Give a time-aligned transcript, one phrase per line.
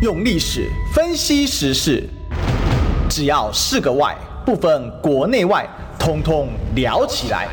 [0.00, 2.02] 用历史分析时事，
[3.06, 7.46] 只要是个“外”，不分国内外，通通聊起来。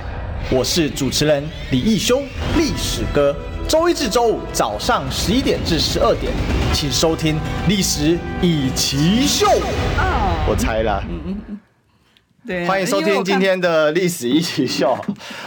[0.49, 2.21] 我是主持人李义修，
[2.55, 3.35] 历史哥。
[3.67, 6.31] 周一至周五早上十一点至十二点，
[6.71, 7.35] 请收听
[7.67, 9.57] 《历史易起 SHOW》。
[10.49, 11.03] 我猜了。
[12.45, 14.97] 对，欢迎收听今天的历史一起 SHOW。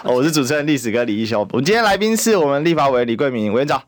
[0.05, 1.49] 我是主持人历史哥李义修。
[1.51, 3.83] 我们今天来宾是我们立法委员李桂明委员长。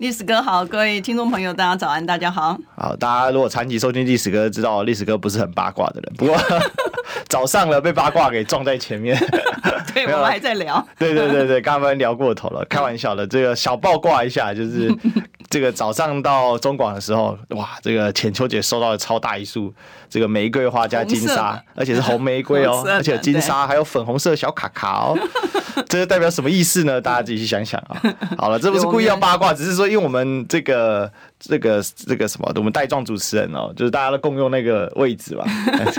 [0.00, 2.58] 历史哥好，各位听众朋友，大家早安，大家好。
[2.74, 6.10] 好，大家如果长期收听历史哥，知道历史哥不是很八卦的人。
[6.16, 6.34] 不过
[7.28, 9.14] 早上了，被八卦给撞在前面。
[9.92, 10.82] 对，我们还在聊。
[10.98, 13.26] 对对对对，刚刚聊过头了，开玩笑的。
[13.26, 14.90] 这个小八卦一下，就是
[15.50, 19.70] 这个早上到中广的时候，哇，这个浅秋姐收到了超大一束
[20.10, 25.16] 这个玫瑰花加金沙，而且是红玫瑰哦，而且金沙还有粉红色小卡卡哦。
[25.88, 27.00] 这是代表什么意思呢？
[27.00, 27.96] 大家自己去想想啊。
[28.36, 29.88] 好了，这不是故意要八卦，只是说。
[29.88, 31.10] 因为我们这个。
[31.40, 35.44] 这个这个什么，我们带状主持人哦，就是大家都共用那个位置吧。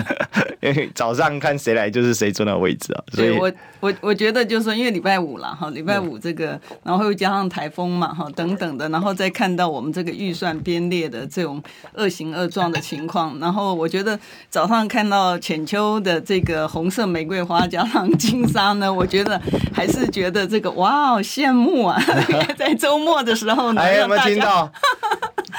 [0.61, 3.03] 因为早上看谁来就是谁坐那个位置啊。
[3.13, 11.61] 所以我我我觉得就是说，因为礼拜五了哈，礼拜五这个，然后又加上台风嘛哈等等的，然后再看到我们这个预算编列的这种
[11.93, 14.17] 恶形恶状的情况，然后我觉得
[14.49, 19.41] 早上看到浅秋的这个红色玫瑰花加上金沙呢， 我觉得
[19.73, 21.99] 还是觉得这个哇，好羡慕啊！
[22.55, 24.71] 在周末的时候呢，哎，有没有听到？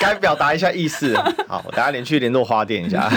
[0.01, 1.17] 该表达一下意思，
[1.49, 3.11] 好，我等下连去联络花店一下。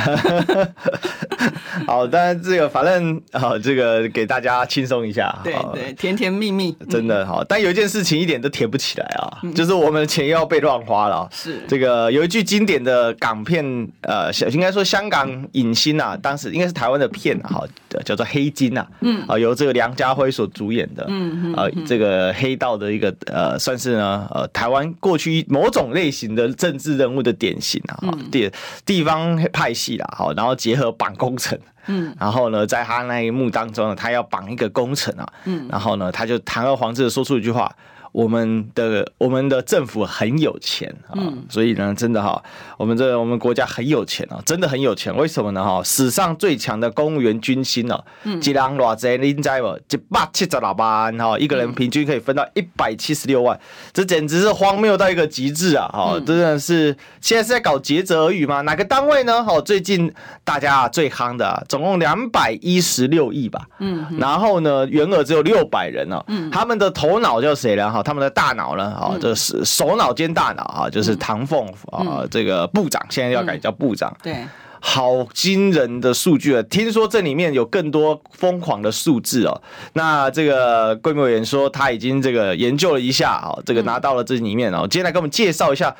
[1.86, 5.34] 好，但是这个反正好，这个给大家轻松一下。
[5.44, 7.44] 对对，甜甜蜜蜜，真的好。
[7.44, 11.28] 但有一件事情一点都甜不起来啊，嗯、就是我们的钱又要被乱花了。
[11.31, 13.64] 是这个有一句经典的港片，
[14.02, 17.64] 呃，应该说香港影星啊，当时应该是台湾的片啊，
[18.03, 27.98] 叫做《黑金》啊，嗯，啊，由这个梁家辉所主演的，嗯啊，这个黑道的一个呃，算是呢，呃，台湾过去某种类型的政治人物的典型啊，
[28.31, 28.52] 地
[28.86, 31.58] 地方派系啦，好，然后结合绑工程。
[31.88, 37.72] 嗯，然后呢，在他那一幕当中呢，他要绑一个工程啊，嗯，然后呢，他就堂而皇之的说出一句话。
[38.16, 42.42] 我们的我们的政府很有钱啊，所以呢，真的哈，
[42.78, 45.14] 我们这我们国家很有钱啊，真的很有钱。
[45.18, 45.62] 为什么呢？
[45.62, 49.78] 哈，史上最强的公务员军薪哦，一人偌济，你知不？
[49.90, 53.59] 一百七十六万哈，一个人平均可以分到一百七十六万，
[53.92, 55.90] 这简直是荒谬到一个极致啊！
[55.92, 58.62] 哈，真的是现在是在搞竭泽而渔吗？
[58.62, 59.44] 哪个单位呢？
[59.44, 60.09] 哈，最近
[60.46, 67.92] 大家最夯的，总共两百一十六亿吧，嗯，然后呢，员额只有六百人哦，嗯，他们的头脑叫谁呢？
[67.92, 68.05] 哈。
[68.06, 68.84] 他们的大脑呢？
[68.92, 74.16] 啊，这是首脑兼大脑啊，就是唐凤啊，这个部长现在要改叫部长。
[74.22, 74.46] 对，
[74.80, 76.62] 好惊人的数据啊！
[76.70, 79.62] 听说这里面有更多疯狂的数字哦。
[79.94, 84.82] 那这个贵敏委员说他已经这个研究了一下啊，这个拿到了这里面哦。
[84.82, 85.94] 今天来给我们介绍一下。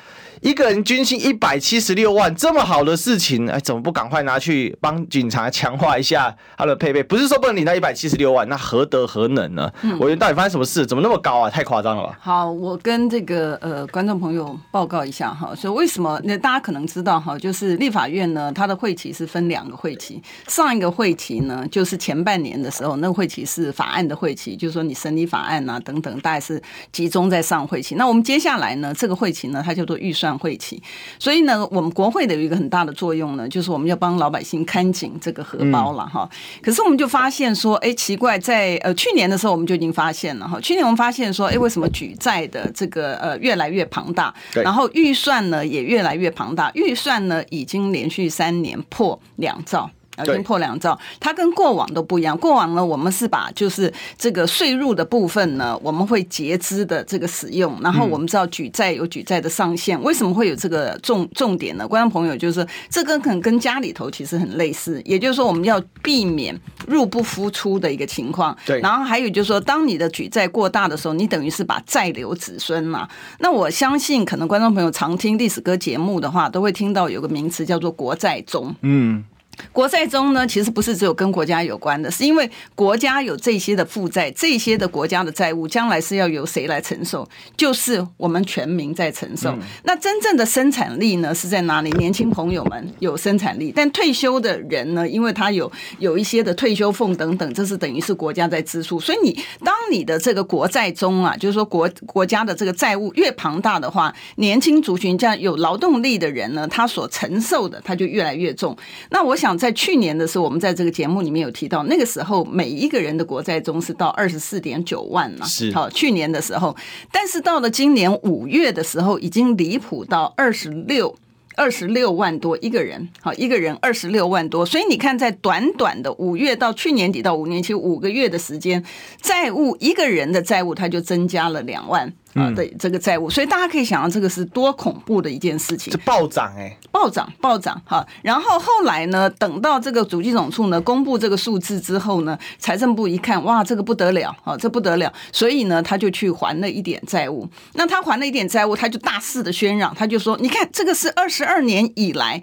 [0.46, 7.02] 一个人军薪一百七十六万，这么好的事情，哎，怎么不赶快拿去帮警察强化一下他的配备？
[7.02, 9.68] 不是说不能领到一百七十六万，那何德何能呢？
[9.82, 10.86] 嗯，委员到底发生什么事？
[10.86, 11.50] 怎么那么高啊？
[11.50, 12.16] 太夸张了吧？
[12.20, 16.20] 好，我跟这个呃观众朋友报告一下哈，所以为什么？
[16.22, 27.96] 那大家可能知道哈，就是立法院呢，它的会期是分两个会期，上一个会期呢，就是前半年的时候，那个会期是法案的会期，就是说你审理法案啊等等，大概是集中在上会期。
[27.96, 30.35] 那我们接下来呢，这个会期呢，它叫做预算。
[30.38, 30.82] 会起，
[31.18, 36.28] 所以呢，我们国会的有一个很大的作用呢，就是我们要帮老百姓看紧这个荷包了哈。
[36.62, 40.60] 可是我们就发现说，哎，奇怪，在呃去年的时候我们就已经发现了哈。
[40.60, 49.90] 去年我们发现说，哎，为什么举债的这个呃越来越庞大，然后预算呢也越来越庞大，预算呢已经连续三年破两兆。
[50.24, 52.36] 已经破两兆，它跟过往都不一样。
[52.36, 57.78] 过往呢，我们是把就是这个税入的部分呢，我们会节支的这个使用。
[57.82, 61.86] 然后我们知道举债有举债的上限，为什么会有这个重重点呢？
[61.86, 68.56] 观众朋友就是说，这个可能跟家里头其实很类似，也就是说我们要避免入不敷出的一个情况。
[68.64, 68.80] 对。
[68.80, 73.08] 然后还有就是说，当你的举债过大的时候，你等于是把债留子孙嘛。
[73.38, 78.74] 那我相信，可能观众朋友常听历史歌节目的话，都会听到有个名词叫做国债中。
[78.82, 79.24] 嗯。
[79.72, 87.26] 国债中呢，其实不是只有跟国家有关的，是因为国家有这些的负债，这些的国家的债务将来是要由谁来承受？
[87.56, 89.50] 就是我们全民在承受。
[89.50, 91.90] 嗯、那真正的生产力呢，是在哪里？
[91.92, 99.00] 年轻朋友们有生产力，但退休的人呢，因为他有有一些的退休俸等等，这是等于是国家在支出。
[99.00, 108.76] 所以你当你的这个国债中啊，就是说国国家的这个债务越庞大的话，年轻族群这样有劳动力的人呢，他所承受的他就越来越重。
[109.08, 109.45] 那我想。
[109.46, 115.46] 想在去年的时候，我们在这个节目里面有提到，那个时候每一个人的国债中是到二十四点九万了。
[115.46, 116.74] 是好，去年的时候，
[117.12, 121.14] 但是到了今年五月的时候，已经离谱到二十六。
[121.58, 128.84] 二十六万多一个人，好，一个人二十六万多，所以你看，在短短的五月到去年底到五年期五个月的时间，
[129.22, 132.12] 债务一个人的债务它就增加了两万。
[132.36, 138.06] 啊，对这个债务，所以大家可以想到这个是多恐怖的一件事情，这暴涨哎、欸，暴涨暴涨哈。
[138.22, 147.48] 然后后来呢，等到这个主计总处呢公布这个数字之后呢，财政部一看，哇，这个不得了啊，这不得了，所以呢，他就去还了一点债务。
[147.72, 152.42] 那他还了一点债务，他就大肆的宣嚷，他就说，你看这个是二十二年以来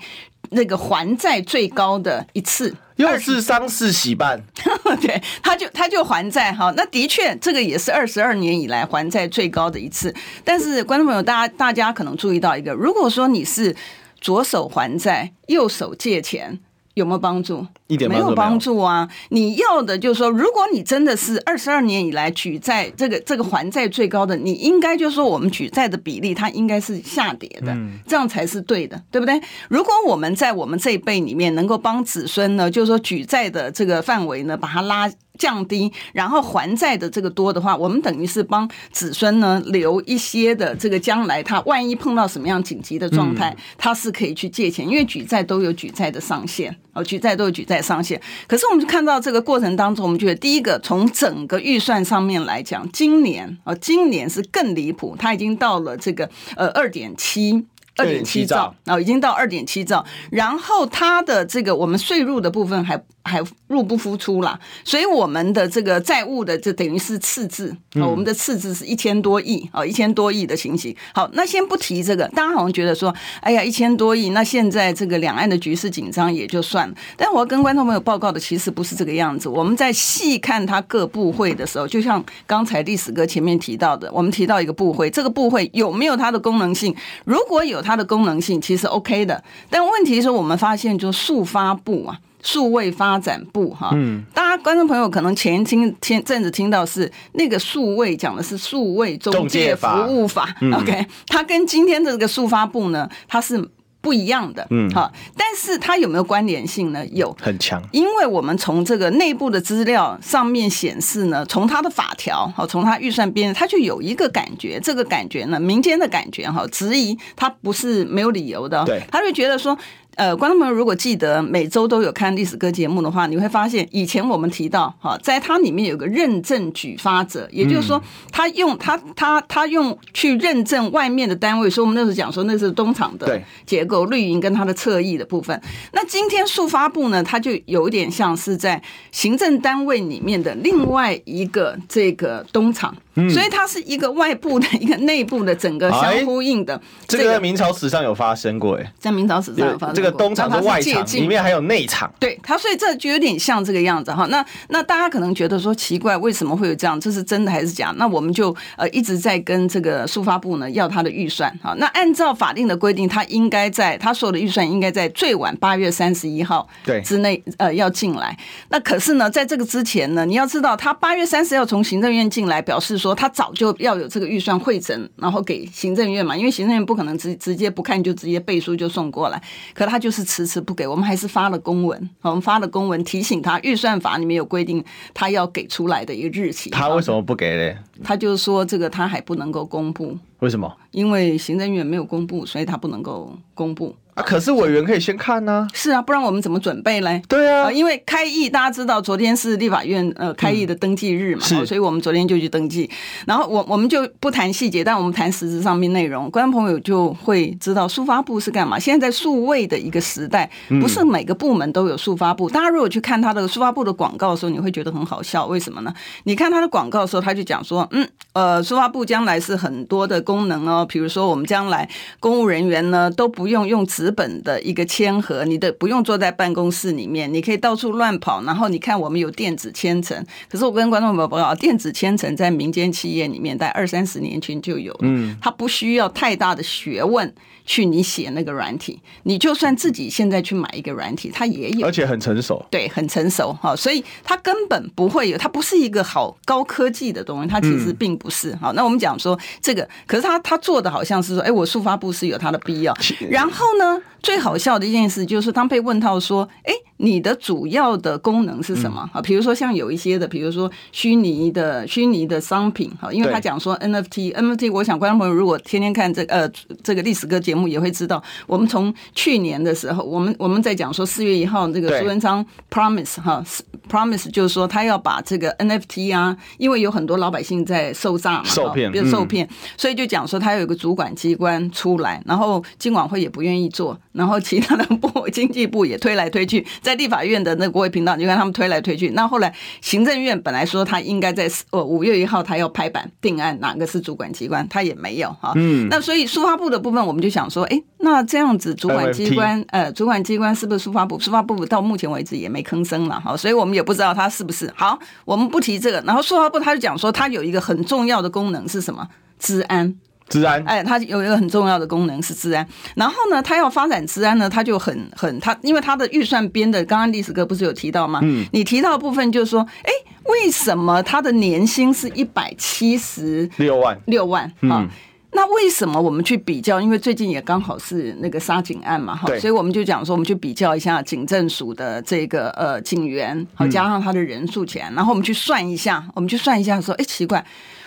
[0.54, 2.76] 那个还债最高的一次。
[2.98, 4.40] 又是丧事喜办，
[5.02, 10.14] 对，他就他就还债哈，那的确这个也是二十二年以来还债最高的一次。
[10.44, 13.76] 但是观众朋友，大家大家可能注意到一个，如果说你是
[14.22, 16.60] 左手还债，右手借钱。
[16.96, 17.66] 有没有帮助？
[17.88, 19.08] 一点没有帮助啊！
[19.30, 27.76] 你要的就是说，如果你真的是二十二年以来举债这个这个还债最高的，你应该就是说我们举债的比例它应该是下跌的，
[28.08, 29.40] 这样才是对的，对不对？
[29.70, 35.10] 如果我们在我们这一辈里面能够帮子孙呢，就是说举债的这个范围呢，把它拉。
[35.40, 48.22] 降低，然后还债的这个多的话，我们等于是帮子孙呢留一些的这个将来，他万一碰到什么样紧急的状态，他是可以去借钱，因为举债都有举债的上限哦，举债都有举债上限。
[48.48, 57.66] 可是我们就看到这个过程当中，我们觉得第一个从整个预算上面来讲，今年啊，今年是更离谱，它已经到了这个呃二点七。
[57.96, 70.96] 二点七兆，然后已经到二点七兆，然后它的这个我们税入的部分还还入不敷出啦，所以我们的这个债务的这等于是赤字，我们的赤字是一千多亿啊，一千多亿的情形。
[71.14, 76.96] 好，那先不提这个，大家好像觉得说，哎呀，一千多亿，那现在这个两岸的局势紧张也就算了。
[77.16, 86.96] 但我要跟观众朋友报告的其实不是这个样子，我们在细看它各部会的时候，就像刚才历史哥前面提到的，我们提到一个部会，这个部会有没有它的功能性？
[87.26, 87.84] 如果有。
[87.84, 103.68] 它的功能性其实 OK 的，但问题是我们发现，就速发部啊，数位发展部哈，嗯，大家观众朋友可能前听前阵子听到是那个数位讲的是数位中介服务法，法，OK，嗯，它跟今天的这个数发部呢，它是。
[104.04, 107.08] 不一样的，嗯，好，但是它有没有关联性呢？
[107.14, 107.82] 有，很强。
[107.94, 119.78] 因为我们从这个内部的资料上面显示呢，从它的法条，好，从它预算编，它就有一个感觉，这个感觉呢，民间的感觉，哈，质疑它不是没有理由的，对，他就觉得说。
[120.16, 128.02] 呃，观众朋友如果记得每周都有看历史哥节目的话，你会发现以前我们提到哈，在它里面有个认证举发者，也就是说，
[128.32, 135.60] 他用他他他用去认证外面的单位，所以我们那时候讲说那是东厂的结构，绿营跟它的侧翼的部分。
[135.94, 138.82] 那今天速发部呢，它就有点像是在
[139.12, 142.96] 行政单位里面的另外一个这个东厂。
[143.16, 149.96] 嗯、所以它是一个外部的一个内部的整个相呼应的，这个在明朝史上有发生过哎，在明朝史上有发生过。
[149.96, 152.12] 这个东厂是外厂，里面还有内厂。
[152.20, 154.26] 对它，所以这就有点像这个样子哈。
[154.32, 157.00] 那那大家可能觉得说奇怪，为什么会有这样？
[157.00, 157.94] 这是真的还是假？
[157.98, 161.76] 那我们就呃一直在跟这个数发部呢要他的预算哈。
[161.78, 168.36] 那按照法定的规定，他应该在他所有的预算应该在最晚八月三十一号对之内呃要进来。
[168.70, 173.03] 那可是呢，在这个之前呢，你要知道他八月三十要从行政院进来，表示。
[173.04, 179.42] 说他早就要有这个预算会诊，然后给行政院嘛，因为行政院不可能直直接不看就直接背书就送过来，
[179.74, 186.70] 可他就是迟迟不给，我们还是发了公文，我们发了公文提醒他，预算法里面有规定他要给出来的一个日期。
[186.70, 187.78] 他为什么不给嘞？
[188.04, 190.18] 他就是说这个他还不能够公布。
[190.40, 190.74] 为什么？
[190.92, 193.96] 因为行政院没有公布，所以他不能够公布。
[194.16, 195.68] 啊，可是委员可以先看呢、啊。
[195.74, 197.22] 是啊，不然我们怎么准备嘞？
[197.28, 202.90] 对啊，因为开议，大家知道昨天是立法院呃开议的登记日嘛，所以我们昨天就去登记。
[203.26, 208.78] 然后我我们就不谈细节，但我们谈实质上面内容，观众朋友就会知道数发部是干嘛。
[208.78, 212.50] 现在在数位的一个时代，不是每个部门都有数发部。
[212.50, 215.94] 大家如果去看他的数发部的广告的时候，你会觉得很好笑，为什么呢？
[216.26, 221.90] 你看他的广告的时候，他就讲说，嗯，呃，数发部将来是很多的功能哦，比如说我们将来
[222.20, 224.84] 公务人员呢都不用用纸本的一个。
[224.94, 228.44] 签核，你的不用坐在办公室里面，你可以到处乱跑。
[228.44, 230.24] 然后你看，我们有电子签呈。
[230.48, 235.00] 可是我跟观众朋友报告，电子签呈在民间企业里面，在二三十年前就有了。
[235.02, 237.34] 嗯，它不需要太大的学问
[237.66, 242.64] 去你写那个软体，你就算自己现在去买一个软体，它也有，而且很成熟。
[242.70, 248.56] 对，很成熟哈，所以它根本不会有，它不是一个好高科技的东西，它其实并不是。
[248.58, 252.94] 好，那我们讲说这个，可是他他做的好像是说，哎，我速发布是有它的必要。
[253.30, 253.93] 然后呢？
[253.98, 259.08] 呢，最好笑的一件事就是，当被问到说，哎，你的主要的功能是什么？
[259.12, 266.50] 啊，比如说像有一些的，比如说虚拟的虚拟的商品，哈，因为他讲说 NFT，NFT，我想观众朋友如果天天看这呃
[266.82, 273.44] 这个历史哥节目，也会知道，我们从去年的时候，我们我们在讲说四月一号这个苏文昌 promise 哈
[273.92, 284.00] ，promise 就是说他要把这个 NFT 啊，因为有很多老百姓在受诈嘛，受骗，别受骗，所以就讲说他有一个主管机关出来，然后金管会也不愿意做。
[284.14, 289.10] 然后其他的部，经济部也推来推去， 在立法院的那个国会频道，你看他们推来推去。
[289.10, 295.52] 那后来行政院本来说他应该在呃五月一号他要拍板定案，哪个是主管机关，他也没有哈。
[295.56, 295.88] 嗯。
[295.90, 301.20] 那所以数发部的部分，我们就想说，哎，那这样子主管机关呃主管机关是不是数发部？
[301.20, 304.72] 数发部到目前为止也没吭声了哈，所以我们也不知道他是不是。
[304.76, 306.00] 好，我们不提这个。
[306.06, 309.08] 然后数发部他就讲说，他有一个很重要的功能是什么？
[309.40, 309.96] 治安。
[310.34, 312.68] 资安，哎，它有一个很重要的功能是治安。
[312.96, 318.20] 然后呢，它要发展治安呢，它就很很它，因为它的预算编的，刚刚历史哥不是有提到吗？
[318.24, 319.92] 嗯，你提到的部分就是说，哎，
[320.26, 324.90] 为什么他的年薪是一百七十六万六万啊？
[325.36, 326.80] 那为什么我们去比较？
[326.80, 337.44] 因为最近也刚好是那个杀警案嘛，哈，所以我们就讲说，我们去比较一下警政署的这个呃警员，好加上他的人数钱，然后我们去算一下，我们去算一下说，哎，奇怪。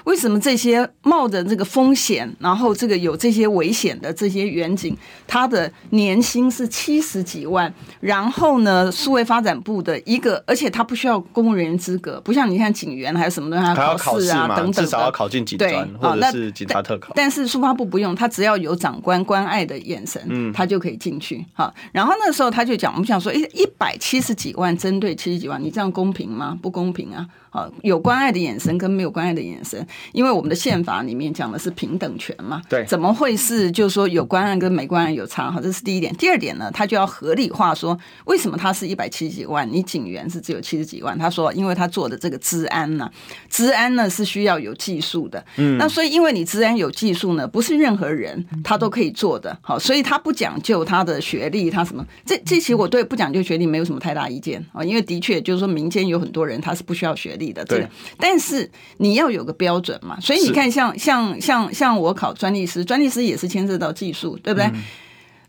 [0.07, 4.97] 为什么这些冒着这个风险，然后这个有这些危险的这些远景，
[5.27, 7.73] 他的年薪是七十几万？
[7.99, 17.13] 然后呢，数位发展部的一个，而且他不需要公务人员资格，不像你看警员还有什么东西还要考试啊等等，至少要考进警专或者是警察特考。
[17.17, 21.45] 但是数发部不用，他只要有长官关爱的眼神，嗯，他就可以进去。
[21.53, 26.57] 好，然后那时候他就讲，我们想说，一，一百七十几万针对七十几万，你这样公平吗？
[26.63, 27.27] 不公平啊！
[27.83, 35.51] 有关爱的眼神跟没有关爱的眼神，因为我们的宪法里面讲的是平等权嘛，对，怎么会是就是说有关爱跟没关爱有差？
[35.51, 36.15] 哈，这是第一点。
[36.17, 41.17] 第二点呢，他就要合理化说，为什么他是一百七十几万，你警员是只有七十几万？
[41.19, 43.11] 他说，因为他做的这个治安呢，
[43.49, 52.05] 治安呢是需要有技术的，嗯，那所以因为你治安有技术呢，不是任何人他都可以做的，好，所以他不讲究他的学历，他什么？
[52.25, 57.46] 这这其实我对不讲究学历没有什么太大意见啊，因为的确就是说民间有很多人他是不需要学历。
[57.53, 57.89] 的这个，
[58.19, 64.71] 但是你要有个标准嘛，所以你看像，像像像像我考专利师，专利师也是牵涉到技术，对不对？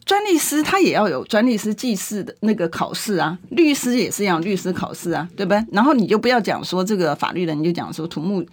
[0.05, 5.63] 专利师他也要有专利师技师的那个考试啊，律师也是一样，律师考试啊，对不对？
[5.71, 8.45] 然后你就不要讲说这个法律的，你就讲说土木。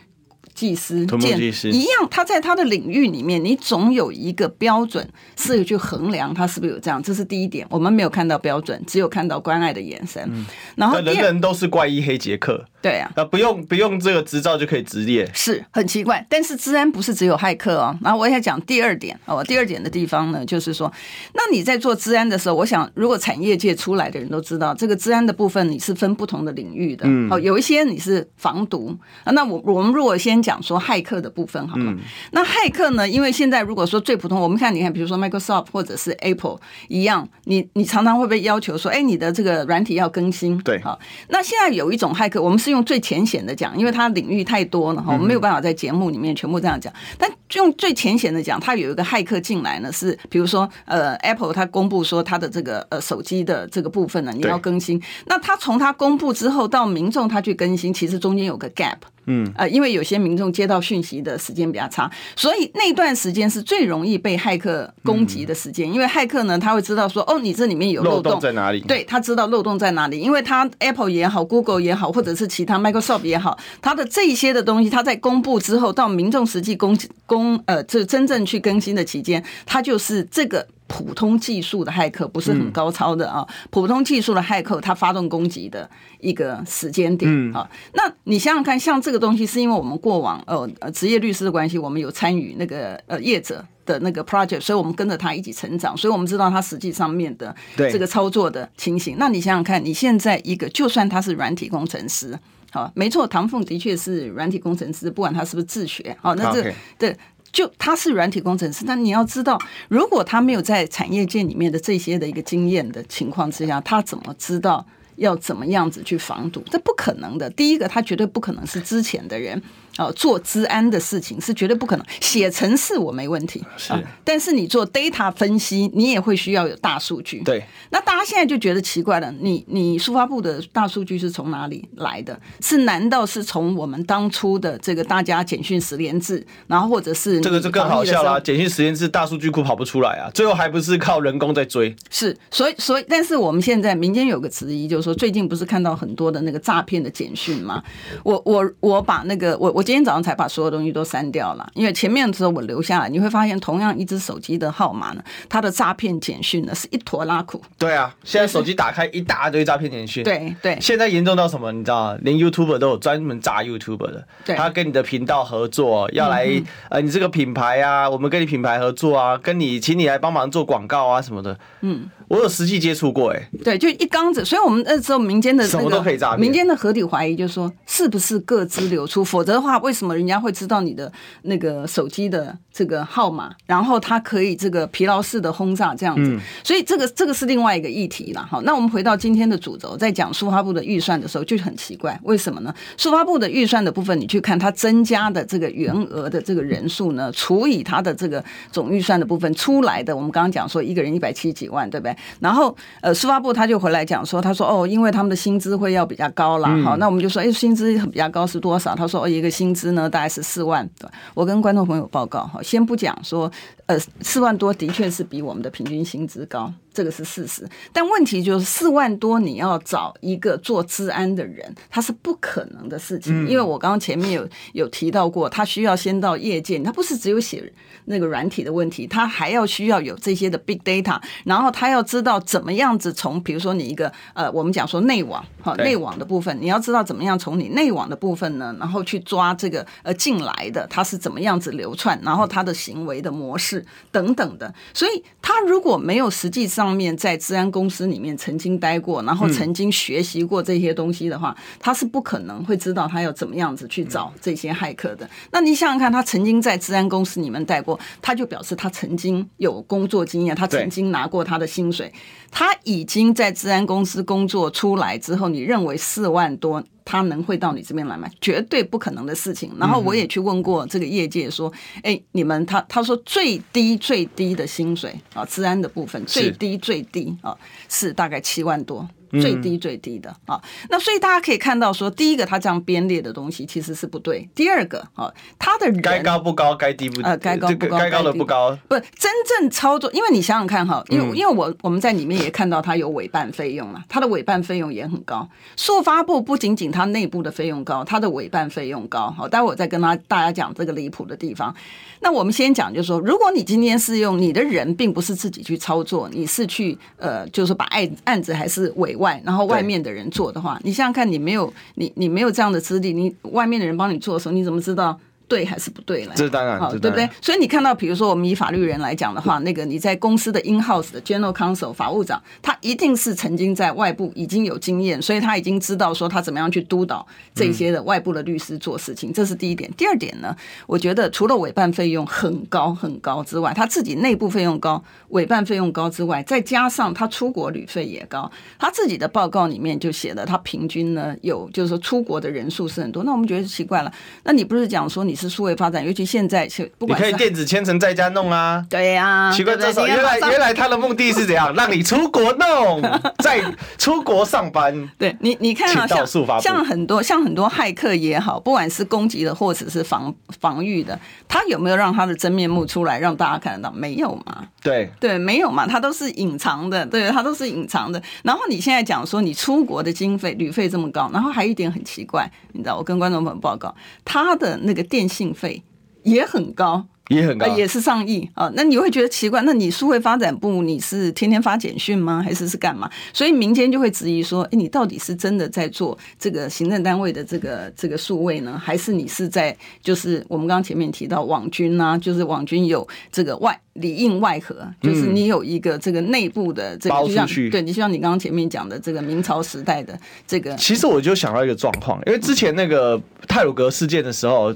[0.55, 5.05] 技师，土木技师一样，他在他的领域里面，你总有一个标准
[5.37, 7.67] 是去衡量他是不是有这样，这是第一点。
[7.69, 10.23] 我们没有看到标准，只有看到关爱的眼神。
[10.33, 10.47] 嗯、
[10.77, 16.25] 然后人人都是怪医黑杰克，对啊，不用不用这个执照就可以执业，是很奇怪。
[16.29, 17.99] 但是治安不是只有骇客哦。
[18.03, 20.93] 然后我也讲第二点哦，第二点的地方呢，就是说，
[21.33, 27.07] 那你在做治安的时候，我想如果产业界出来的人都知道，这个治安的部分你是分不同的领域的。
[27.07, 30.35] 嗯，哦，有一些你是防毒啊，那我我们如果先。
[30.45, 31.99] 讲说骇客的部分好了，嗯、
[32.33, 33.09] 那骇客呢？
[33.09, 40.59] 因为现在如果说最普通，我们看你看，比如说 Microsoft 或者是 Apple 一样，你你常常会被要求说，哎，你的这个软体要更新。
[40.59, 40.99] 对，好。
[41.29, 46.93] 那现在有一种骇客，我们是用最浅显的讲，因为它领域太多了哈，我们没有办法在节目里面全部这样讲。
[46.93, 55.01] 嗯、但用最浅显的讲，它有一个骇客进来呢，是比如说呃，Apple 它公布说它的这个呃手机的这个部分呢，你要更新。
[55.27, 58.99] 那它从它公布之后到民众它去更新，其实中间有个 gap。
[59.27, 65.91] 嗯，呃，因为有些民众接到讯息的时间比较长，所以那段时间是最容易被骇客攻击的时间。
[65.91, 68.81] 嗯、因为骇客呢，他会知道说，哦，你这里面有漏洞，在哪里？
[68.81, 80.67] 对，他知道漏洞在哪里，因为他 Apple 也好，Google 也好，或者是其他 Microsoft 也好，他的这一些的东西，他在公布之后，到民众实际公公呃，这真正去更新的期间，他就是这个。
[80.95, 99.17] 普通技术的骇客不是很高超的啊，普通技术的骇客他发动攻击的一个时间点啊，那你想想看，像这个东西是因为我们过往呃职业律师的关系，我们有参与那个呃业者的那个 project，所以我们跟着他一起成长，所以我们知道他实际上面的这个操作的情形。
[99.19, 102.39] 那你想想看，你现在一个就算他是软体工程师，
[102.71, 107.17] 好，没错，唐凤的确是软体工程师，不管他是不是自学，好，那这对。
[107.55, 109.57] 就他是软体工程师，但你要知道，
[109.89, 114.85] 如果他没有在产业界里面的这些的一个经验的情况之下，他怎么知道
[115.17, 116.63] 要怎么样子去防堵？
[116.69, 117.49] 这不可能的。
[117.51, 119.63] 第一个，他绝对不可能是之前的人。
[119.99, 122.05] 哦，做资安的事情是绝对不可能。
[122.21, 127.43] 写程式我没问题，是、啊，但是你做 data 分析，你也会需要有大数据。
[127.45, 132.39] 对，那大家现在就觉得奇怪了，你你数发部的大数据是从哪里来的？
[132.61, 138.41] 是难道是从我们当初的这个大家简讯十连制，然后或者是这个就更好笑了？
[138.41, 141.95] 简讯十连制大数据库跑不出来啊，最后还不是靠人工在追？
[142.11, 147.83] 是，所以所以，但是我们现在民间有个质疑，就是说最近不是看到很多的那个诈骗的简讯吗？
[148.23, 157.63] 我我我把那个我我今天早上才把所有东西都删掉了，因为前面的时候我留下来，你会发现同样一只手机的号码呢，它的诈骗简讯呢是一坨拉苦。
[157.79, 160.25] 对啊，现在手机打开一大堆诈骗简讯。
[160.25, 161.71] 对对，现在严重到什么？
[161.73, 162.19] 你知道吗？
[162.23, 171.59] 连 YouTuber 都有专门砸 YouTuber 的，对，他跟你的频道合作，要来、嗯、呃，你这个品牌啊，我们跟你品牌合作啊，跟你请你来帮忙做广告啊什么的。
[171.83, 172.09] 嗯。
[172.29, 179.25] 我有实际接触过，哎，对，就一缸子，所以我们那时候民间的什么都可以诈骗，民间的合理怀疑就是说，是不是各自流出？
[179.25, 181.11] 否则的话，为什么人家会知道你的
[181.43, 183.55] 那个手机的这个号码？
[183.67, 188.47] 然后他可以这个疲劳式的轰炸这样子，所以这个这个是另外一个议题了。
[188.51, 192.75] 好，那我们回到今天的主轴，在讲数发部的预算的时候就很奇怪，为什么呢？
[192.97, 202.14] 数发部的预算的部分，你去看它增加的这个员额的这个人数呢，除以它的这个总预算的部分出来的，我们刚刚讲说一个人一百七十几万，对不对？
[202.41, 202.77] 然后。
[203.01, 206.69] 呃，数发部他就回来讲说，他说哦，因为他们的薪资会要比较高啦。
[206.83, 208.95] 好，那我们就说，哎，薪资比较高是多少？
[208.95, 210.89] 他说哦，一个薪资呢大概是四万。
[210.99, 213.51] 对我跟观众朋友报告哈，先不讲说，
[213.87, 216.73] 呃，四万多的确是比我们的平均薪资高。
[216.95, 223.49] 这个是事实，但问题就是四万多，你要找一个做治安的人，他是不可能的事情。
[223.49, 227.73] 因为我刚刚前面有有提到过，他需要先到业界，他不是只有写
[228.05, 243.74] 那个软体的问题，他还要需要有这些的 big data，然后他要知道怎么样子从，比如说你一个呃，我们讲说内网哈，内网的部分，你要知道怎么样从你内网的部分呢，然后去抓这个呃进来的他是怎么样子流窜，然后他的行为的模式
[244.11, 246.95] 等等的，所以他如果没有实际上。
[246.95, 255.29] 面在治安公司里面曾经待过，然后曾经学习过这些东西的话，他是不可能会知道他要怎么样子去找这些骇客的。
[255.51, 262.13] 那你想想看，他曾经在治安公司里面待过，他就表示他曾经有工作经验，他曾经拿过他的薪水，
[262.51, 266.85] 他已经在治安公司工作出来之后，你认为四万多？
[267.05, 268.31] 他能会到你这边来买？
[268.41, 269.73] 绝对不可能的事情。
[269.79, 277.57] 然后我也去问过这个业界，说：“哎，你们他他说最低最低的薪水啊，治安的部分最低最低啊，
[277.89, 279.09] 是大概七万多。”
[279.41, 284.49] 最低最低的啊，那所以大家可以看到说，第一个他这样编列的东西其实是不对。
[284.55, 290.11] 第二个啊，他的人该高不高，该低不低，呃，该高不高，该高的不高，不真正操作。
[290.13, 295.49] 因为你想想看哈，因为因为我我们在里面也看到他有委办费用了，他的委办费用也很高。
[295.77, 299.31] 速发布不仅仅他内部的费用高，他的委办费用高。
[299.31, 301.75] 好，待会我再跟他大家讲这个离谱的地方。
[302.21, 315.19] 那我们先讲，就是说，如果你今天是用你的人，并不是自己去操作，你是去呃，就是把案案子还是委外，然后外面的人做的话，你想想看，你没有你你没有这样的资历，你外面的人帮你做的时候，你怎么知道？
[315.47, 316.33] 对还是不对了？
[316.35, 317.29] 这当然，对不对？
[317.41, 329.33] 所以你看到，比如说我们以法律人来讲的话，那个你在公司的 in house 的 general counsel 法务长，他一定是曾经在外部已经有经验，所以他已经知道说他怎么样去督导这些的外部的律师做事情。
[329.33, 329.91] 这是第一点。
[329.99, 343.23] 第二点呢，我觉得除了委办费用很高很高之外，他自己内部费用高，委办费用高之外，再加上他出国旅费也高，他自己的报告里面就写了，他平均呢有就是说出国的人数是很多。
[343.25, 344.11] 那我们觉得奇怪了，
[344.45, 345.34] 那你不是讲说你？
[345.35, 348.87] 你是数位发展，尤其现在，不管你可以电子签证在家弄啊。
[348.89, 351.75] 对呀、啊，奇怪，这原来原来他的目的是怎样？
[351.75, 353.03] 让你出国弄，
[353.43, 353.61] 在
[353.99, 355.11] 出国上班。
[355.19, 356.25] 对你，你看啊，像
[356.61, 361.19] 像很多像很多骇客也好，不管是攻击的或者是防防御的，
[361.49, 363.93] 他有没有让他的真面目出来让大家看得到？
[363.93, 364.69] 没有嘛？
[364.85, 365.85] 对对，没有嘛？
[365.85, 368.23] 他都是隐藏的，对，他都是隐藏的。
[368.45, 373.93] 然后你现在讲说你出国的经费旅费这么高，然后还有一点很奇怪，你知道，我跟观众朋友报告，
[374.25, 375.24] 他的那个电。
[375.25, 375.83] 电信费
[376.23, 377.07] 也很高。
[377.31, 378.71] 也很高，也是上亿啊！
[378.75, 379.63] 那你会觉得奇怪？
[379.63, 382.43] 那你数位发展部你是天天发简讯吗？
[382.45, 383.11] 还是是干嘛？
[383.33, 392.19] 所以民间就会质疑说：哎，你到底是真的在做这个行政单位的这个这个数位呢，还是你是在就是我们刚刚前面提到网军啊？
[392.19, 400.15] 就是网军有这个外里应外合，就是你有一个这个内部的这个，就像对，你像你刚刚前面讲的这个明朝时代的
[400.47, 400.77] 这个。
[400.77, 404.75] 其实我就想到一个状况，因为之前那个泰鲁格事件的时候，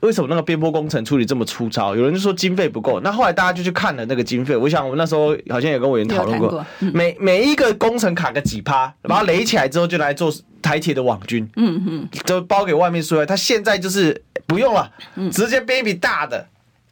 [0.00, 1.94] 为什么那个边坡工程处理这么粗糙？
[1.94, 3.00] 有人就说经费不够。
[3.00, 4.56] 那后来大家就去看了那个经费。
[4.56, 14.90] 我想我们那时候好像也跟委员讨论过，每每一个工程卡个几趴，把它垒起来之后就来做台铁的网军，嗯嗯，都包给外面说，他现在就是不用了，
[15.30, 16.46] 直接编一笔大的。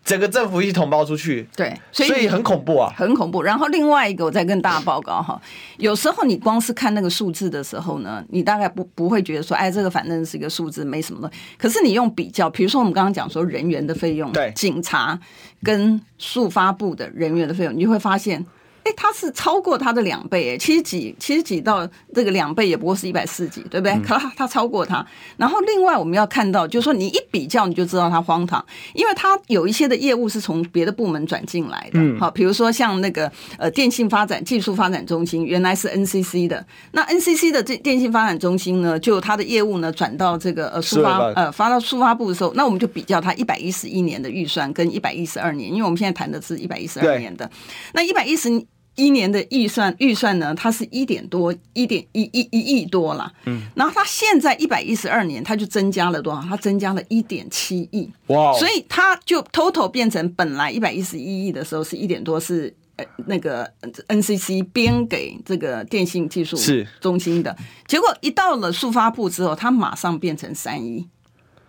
[0.04, 3.42] 整个政府一起统包出去，对，所以，所以很恐怖啊，很恐怖。
[3.42, 5.40] 然后另外一个，我再跟大家报告哈，
[5.78, 11.30] 有时候你光是看那个数字的时候呢，你大概不不会觉得说，哎，这个反正是一个数字，没什么的。
[11.56, 15.18] 可是你用比较，比如说我们刚刚讲说人员的费用，对，警察
[15.62, 18.44] 跟速发部的人员的费用，你就会发现。
[18.84, 23.94] 哎，它是超过它的两倍，哎，七十几，七十几到这个两倍也不过是一百四几，对不对？
[24.00, 25.04] 可它它超过它。
[25.38, 47.50] 然后另外我们要看到，就是说你一比较你就知道它荒唐，因为它有一些的业务是从别的部门转进来的，好，比如说像那个呃电信发展技术发展中心原来是 NCC 的，那 NCC 的这电信发展中心呢，就它的业务呢转到这个呃速发呃发到速发部的时候，那我们就比较它一百一十一年的预算跟一百一十二年，因为我们现在谈的是一百一十二年的，
[47.94, 48.64] 那一百一十。
[48.96, 56.40] 一年的预算预算呢，它是一点多一点一一一亿多了，嗯，然后它现在一百一十二年，它就增加了多少？
[56.42, 58.52] 它增加了一点七亿，哇！
[58.54, 63.68] 所以它就 total 变成本来一百一十一亿的时候是一点多，是呃那个
[64.08, 66.56] NCC 编给这个电信技术
[67.00, 67.56] 中心的，
[67.88, 71.08] 结果一到了速发部之后，它马上变成三亿。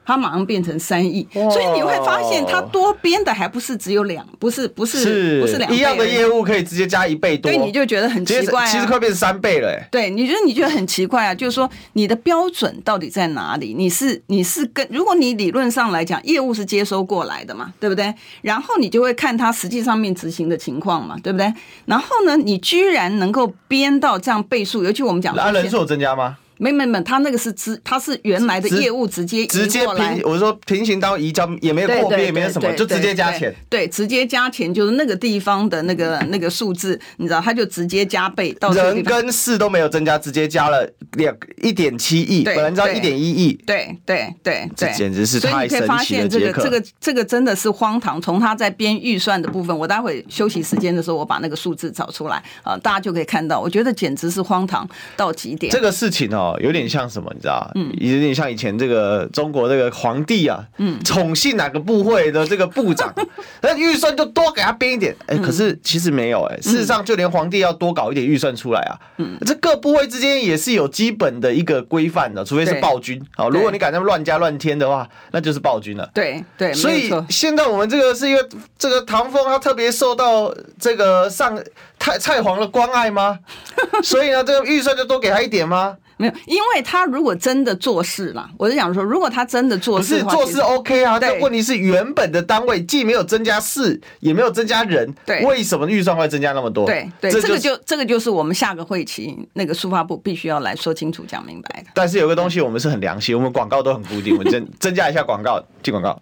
[0.05, 11.33] 它马上变成三亿，所以你会发现它多编的还不是只有两，不是不是是不是两一样的业务可以直接加一倍多，对，你就觉得很奇怪啊，其实快变成三倍了，哎，对，你觉得你觉得很奇怪啊？
[11.33, 13.73] 就是说你的标准到底在哪里？
[13.73, 18.13] 你是你是跟如果你理论上来讲，业务是接收过来的嘛，对不对？
[18.41, 21.51] 然后你就会看它实际上面执行的情况嘛，对不对？
[21.85, 26.37] 然后呢，你居然能够编到这样倍数，尤其我们讲，那人数有增加吗？
[26.57, 33.53] 没没没，他那个是直，他是原来的业务直接直接平，我说平行刀移交也没有破边，也没有什么，就直接加钱。
[33.69, 38.71] 对，直接加钱就是那个地方的那个 那个数字，你知道，他就直接加倍到。
[38.71, 43.53] 人跟事都没有增加，直接加了两一点七亿，本来知道一点一亿。
[43.65, 45.79] 对对对对，简直是太神奇了。
[45.79, 48.21] 所以你可以发现这个这个这个真的是荒唐。
[48.21, 53.59] 从他在编预算的部分，我待会休息时间的时候，我把那个数字找出来啊，大家就可以看到。
[53.59, 55.71] 我觉得简直是荒唐到极点。
[55.71, 57.31] 这个事情哦，有点像什么？
[57.33, 63.13] 你知道，嗯，有点像以前这个中国这个皇帝啊，嗯，宠幸哪个部会的这个部长，
[63.61, 81.57] 那预算就多给他编一点，哎，可是其实没有，哎，事实上就连皇帝要多搞一点预算出来啊，嗯，这各部会之间也是有基本的一个规范的，除非是暴君，好，如果你敢这么乱加乱添的话，那就是暴君了，对对，所以现在我们这个是一个这个唐风他特别受到这个上
[81.97, 83.39] 太蔡皇的关爱吗？
[84.03, 85.97] 所以呢，这个预算就多给他一点吗？
[86.17, 91.19] 没有，因为他如果真的做事了，我就想说，如果他真的做事，不是做事 OK 啊？
[91.19, 96.85] 但问题是，原本的单位既没有增加事，也没有增加人，对，为什么预算会增加那么多？
[96.85, 101.87] 对对，这个就这个就是我们下个会期那个书发部必须要来说清楚、讲明白的。
[101.93, 106.21] 但是有个东西我们是很良心，我们广告都很固定，我们增增加一下广告，进广告。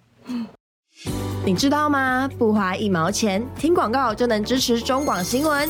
[1.46, 2.30] 你知道吗？
[2.38, 5.70] 不花一毛钱，听广告就能支持中广新闻。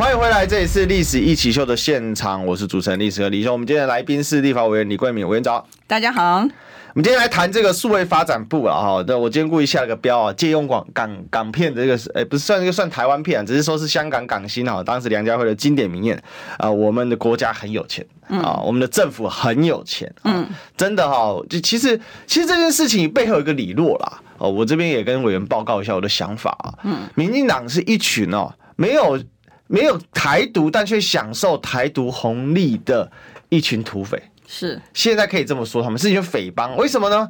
[0.00, 3.52] 欢迎回来，这里是历史一起秀的现场，我是主持人历史哥李兄。
[3.52, 6.36] 我们今天的来宾是立法委员李贵敏委员长，大家好。
[6.38, 9.02] 我们今天来谈这个数位发展部了哈。
[9.02, 14.82] 对，我今天故意下了个标啊，借用广港港片的这个是，哎，不是算一个算台湾片，只是说是香港港星哈。
[14.82, 16.20] 当时梁家辉的经典名言
[16.56, 21.38] 啊，我们的国家很有钱啊，我们的政府很有钱，嗯，真的哈。
[21.50, 24.18] 就其实其实这件事情背后有一个理落啦。
[24.38, 26.72] 哦，我这边也跟委员报告一下我的想法啊。
[26.84, 29.20] 嗯，民进党是一群哦，没有。
[29.70, 33.08] 没有台独，但却享受台独红利的
[33.48, 36.76] 一群土匪，是现在可以这么说，他们是一群匪帮。
[36.76, 37.28] 为什么呢？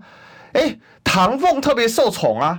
[0.55, 2.59] 哎，唐凤特别受宠啊，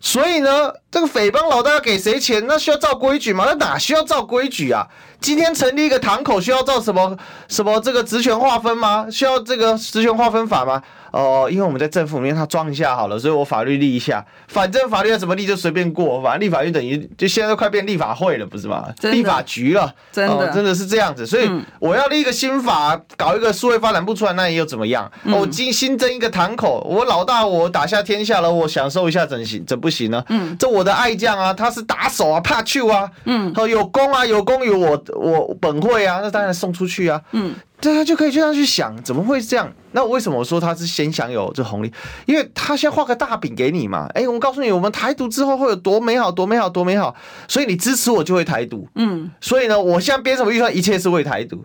[0.00, 2.46] 所以呢，这个匪帮老大要给谁钱？
[2.46, 3.44] 那需要照规矩吗？
[3.46, 4.88] 那哪需要照规矩啊？
[5.20, 7.16] 今天成立一个堂口需要照什么
[7.48, 9.06] 什么这个职权划分吗？
[9.10, 10.82] 需要这个职权划分法吗？
[11.10, 18.86] 哦，因为我们在政府里面，他装一下好了，所以我法律立一下，反正法律要怎么立就随便过，反正立法院等于就现在都快变立法会了，不是吗？
[19.02, 21.50] 立法局了，真的、哦、真的是这样子，所以
[21.80, 25.10] 我要立一个新法，搞一个数位发展不出来，那又怎么样？
[25.24, 30.22] 我、哦、新新增一个堂口，我老大我打下天下了，我享受一下怎行怎不行呢？
[30.28, 37.54] 嗯，这我的爱将啊，他是打手啊，怕去啊，嗯，有功啊，有功有我我本会啊，那当然送出去啊，嗯。
[37.80, 39.72] 对，他就可以这样去想，怎么会这样？
[39.92, 41.92] 那为什么我说他是先享有这红利？
[42.26, 44.08] 因为他先画个大饼给你嘛。
[44.14, 47.14] 哎，我告诉你，我们台独之后会有多美好，多美好，多美好。
[47.46, 48.88] 所以你支持我就会台独。
[48.96, 49.30] 嗯。
[49.40, 51.64] 所以呢，我现在编什么预算，一切是为台独。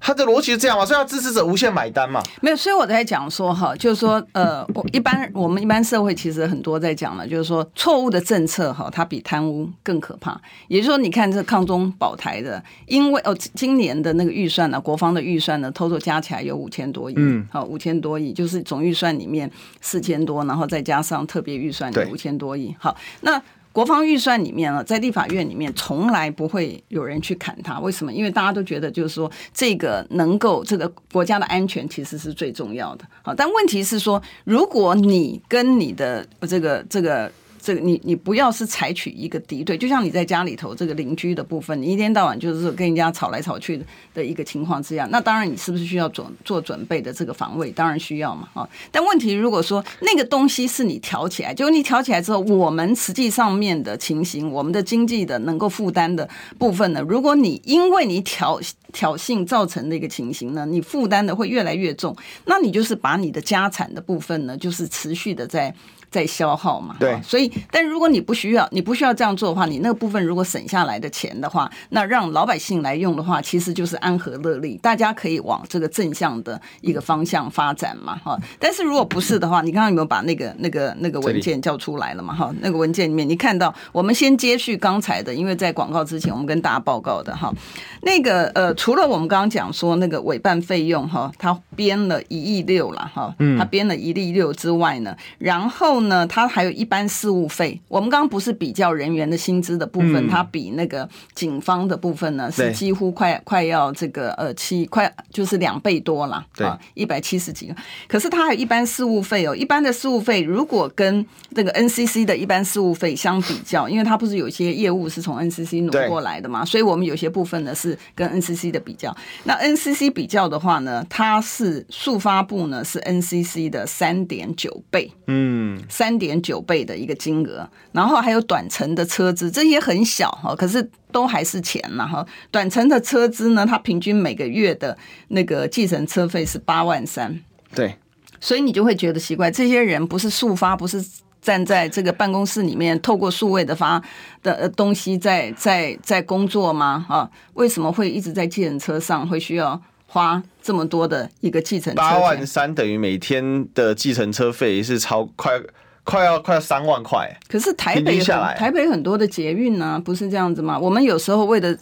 [0.00, 2.22] 他的逻辑是这样嘛，所以他支持者无限买单嘛。
[2.40, 10.40] 没有，所以我在讲说哈，就是说 呃，我一般我们一般社会其实很多在讲了，就是说错误的政策哈，它比贪污更可怕。
[10.68, 23.40] 也就是说，你看这抗中保台的，因为哦，今年的那个预算呢，国防的预算呢，偷偷加起来有五千多亿，嗯，好，五千多亿，就是总预算里面四千多，然后再加上特别预算的五千多亿，好，那。
[23.78, 28.12] 国防预算里面呢，在立法院里面从来不会有人去砍它，为什么？
[28.12, 33.04] 因为大家都觉得就是说，这个能够这个国家的安全其实是最重要的。
[33.22, 37.30] 好，但问题是说，如果你跟你的这个这个。
[37.60, 43.80] 这个你你不要是采取一个敌对，就像你在家里头这个邻居的部分，你一天到晚就是跟人家吵来吵去
[44.14, 47.70] 的一个情况之下，那当然你是不是需要做做准备的这个防卫？
[47.72, 48.68] 当然需要嘛，啊！
[48.90, 57.00] 但问题如果说那个东西是你挑起来，就是你挑起来之后，我们实际上面的情形，我们的经济的能够负担的部分呢？
[57.02, 58.60] 如果你因为你挑
[58.92, 62.16] 挑衅造成的一个情形呢，你负担的会越来越重，
[62.46, 65.74] 那你就是把你的家产的部分呢，就是持续的在。
[66.10, 78.38] 在消耗嘛，对，所以，但如果你不需要，你不需要这样做的话，你那个部分如果省下来的钱的话，那让老百姓来用的话，其实就是安和乐利，大家可以往这个正向的一个方向发展嘛，哈。
[78.58, 82.34] 但是如果不是的话，你刚刚有没有把那个那个那个文件叫出来了嘛？
[82.34, 87.52] 哈，那个文件里面你看到，我们先接续刚才的，因为在广告之前我们跟大家报告的哈，
[88.00, 95.98] 那个呃，除了我们刚刚讲说那个委办费用哈，他编了一亿六了哈，嗯，他编了一亿六之外呢，然后。
[96.08, 97.78] 呢，他还有一般事务费。
[97.88, 107.74] 我们刚刚不是比较人员的薪资的部分，它比那个警方的部分呢是几乎快快要这个呃七快就是两倍多了，对，一百七十几个。
[108.06, 119.16] 可是他还有一般事务费哦，一般的事务费如果跟这个 NCC 的一般事务费相比较，因为他不是有些业务是从 NCC 挪过来的嘛，所以我们有些部分呢是跟 NCC 的比较。
[119.44, 125.78] 那 NCC 比较的话呢，它是速发布呢是 NCC 的三点九倍，嗯。
[125.88, 132.26] 三点九倍的一个金额，然后还有短程的车资，这些很小哈，可是都还是钱嘛哈。
[132.50, 134.96] 短程的车资呢，它平均每个月的
[135.28, 137.40] 那个计程车费是八万三，
[137.74, 137.96] 对，
[138.40, 141.04] 所以你就会觉得奇怪，这些人不是速发，不是
[141.48, 144.02] 站在这个办公室里面透过数位的发
[144.42, 147.06] 的东西在在在工作吗？
[147.08, 149.80] 啊，为什么会一直在计程车上会需要？
[150.10, 155.58] 花这么多的一个计程车，八万三等于每天的计程车费是超快。
[156.04, 158.18] 快要快要三万块，可是台北
[158.56, 160.78] 台北很多的捷运呢，不是这样子吗？
[160.78, 161.76] 我们有时候为了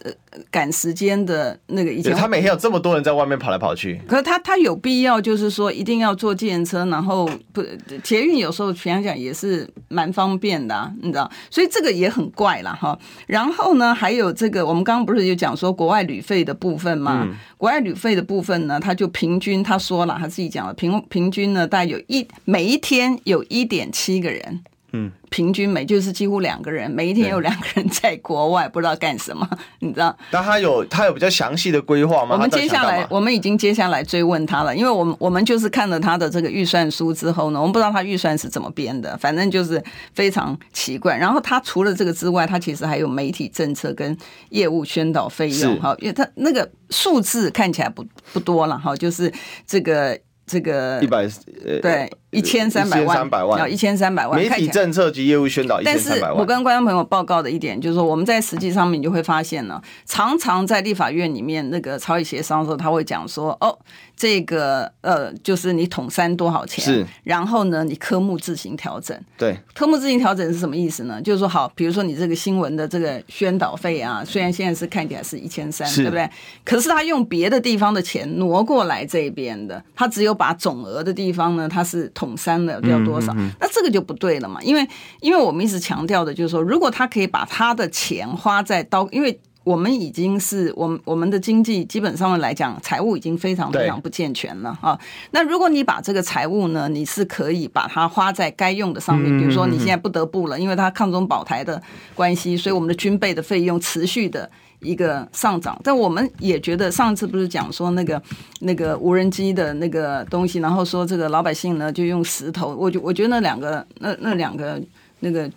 [0.51, 7.63] 赶时间的那个以前，他每天有这么多人在外面跑来跑去，可是他他有必要就是说一定要坐计程车，然后不
[8.03, 12.99] 捷运有时候想想也是蛮方便的啊，你知道，所以这个也很怪了哈。
[13.27, 17.21] 然后呢，还有这个我们刚刚不是有讲说国外旅费的部分吗？
[17.23, 24.17] 嗯、国外旅费的部分呢，他就平均他说了他自己讲了平平均呢，大概有一每一天有一点七。
[24.17, 29.47] 个人，嗯，平均每就是几乎两个人，每一天有两个人在国外，不知道干什么，
[29.79, 30.15] 你知道？
[30.31, 32.35] 但他有他有比较详细的规划吗？
[32.35, 41.17] 我们接下来我们已经接下来追问他了，因为我们我们就是看了他的这个预算书之后呢，我们不知道他预算是怎么编的，反正就是非常奇怪。
[41.17, 44.17] 然后他除了这个之外，他其实还有媒体政策跟
[44.49, 49.31] 业务宣导费用，哈，因为他那个数字看起来不不多了，哈，就是
[49.65, 50.17] 这个。
[50.49, 51.25] 这个一百
[51.65, 56.29] 呃对一千三百万要一千三百万，媒体政策及业务宣导一千三百万。
[56.29, 63.77] 但是我跟观众朋友报告的一点就是说，我们在实际上面你就会发现呢，常常在立法院里面那个朝野协商的时候，他会讲说哦。
[64.19, 66.83] 这个呃，就是你统三多少钱？
[66.83, 69.15] 是，然后呢，你科目自行调整。
[69.37, 71.21] 对，科目自行调整是什么意思呢？
[71.21, 76.27] 就是说，好，比如说你这个新闻的这个宣导费啊，虽然现在是看起来是一千三，对不对？
[76.65, 83.31] 可是他用别的地方的钱挪过来这边的，他只有把总额的地方呢，他是统三的要多少？
[83.33, 84.87] 嗯嗯嗯，那这个就不对了嘛，因为
[85.21, 89.39] 因为我们一直强调的就是说，如果他可以把他的钱花在刀，因为。
[89.67, 94.97] 我们已经是我们我们的经济基本上来讲，财务已经非常非常不健全了啊。
[95.31, 101.83] 那如果你把这个财务呢，你是可以把它花在该用的上面，比如说你现在不得不了，因为它抗中保台的
[102.15, 104.49] 关系，所以我们的军备的费用持续的
[104.79, 105.77] 一个上涨。
[105.83, 108.21] 但我们也觉得上次不是讲说那个
[108.61, 114.81] 那个无人机的那个东西，然后说这个老百姓呢就用石头，我就我觉得那两个那那两个
[115.19, 115.51] 那个。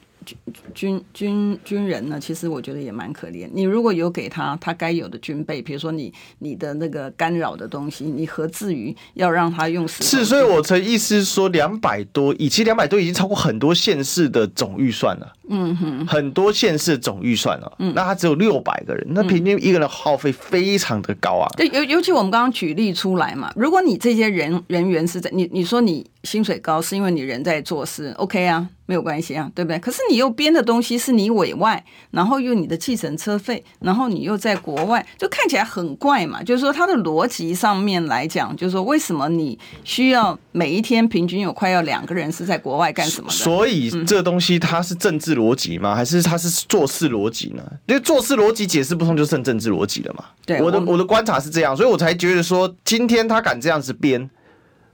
[0.75, 3.49] 军军军人呢，其实我觉得也蛮可怜。
[3.53, 10.05] 你如果有给他他该有的军备，比如说你你的那个干扰的东西，你何至于要让他用死？
[10.05, 15.33] 是，所以我才意思是说，两百多以，其实两百多已经超过很多县市的总预算了。
[15.49, 17.73] 嗯哼，很多县市总预算了。
[17.79, 21.49] 嗯，那他只有六百个人，那平均一个人耗费非常的高啊。
[21.57, 26.09] 对，尤尤其我们刚刚举例出来嘛，如果你这些人人员是在你你说你。
[26.25, 29.79] 薪水高是因为你人在做事，OK 啊，没有关系啊，对不对？
[29.79, 36.43] 可是你又编的东西是你委外，然后又你的计程车费，然后你又在国外，就看起来很怪嘛。
[36.43, 43.35] 就是说，它的逻辑上面来讲，就是说，为什么你需要每一天平均有快要两个人是在国外干什么的？
[43.35, 45.95] 所以这东西它是政治逻辑吗？
[45.95, 47.63] 还是它是做事逻辑呢？
[47.87, 50.25] 因为做事逻辑解释不通，就剩政治逻辑了嘛。
[50.45, 54.29] 对，我的我的观察是这样，所以我才觉得说，今天他敢这样子编。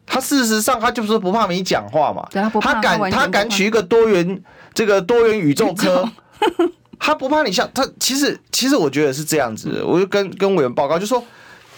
[0.06, 2.26] 他事实上，他就是不怕你讲话嘛。
[2.30, 4.40] 他，他敢，他敢取一个多元
[4.72, 6.08] 这个多元宇宙科，
[6.98, 7.68] 他不怕你像。
[7.74, 9.84] 他其实，其实我觉得是这样子的。
[9.84, 11.22] 我就跟跟委员报告，就说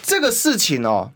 [0.03, 1.11] 这个事情哦，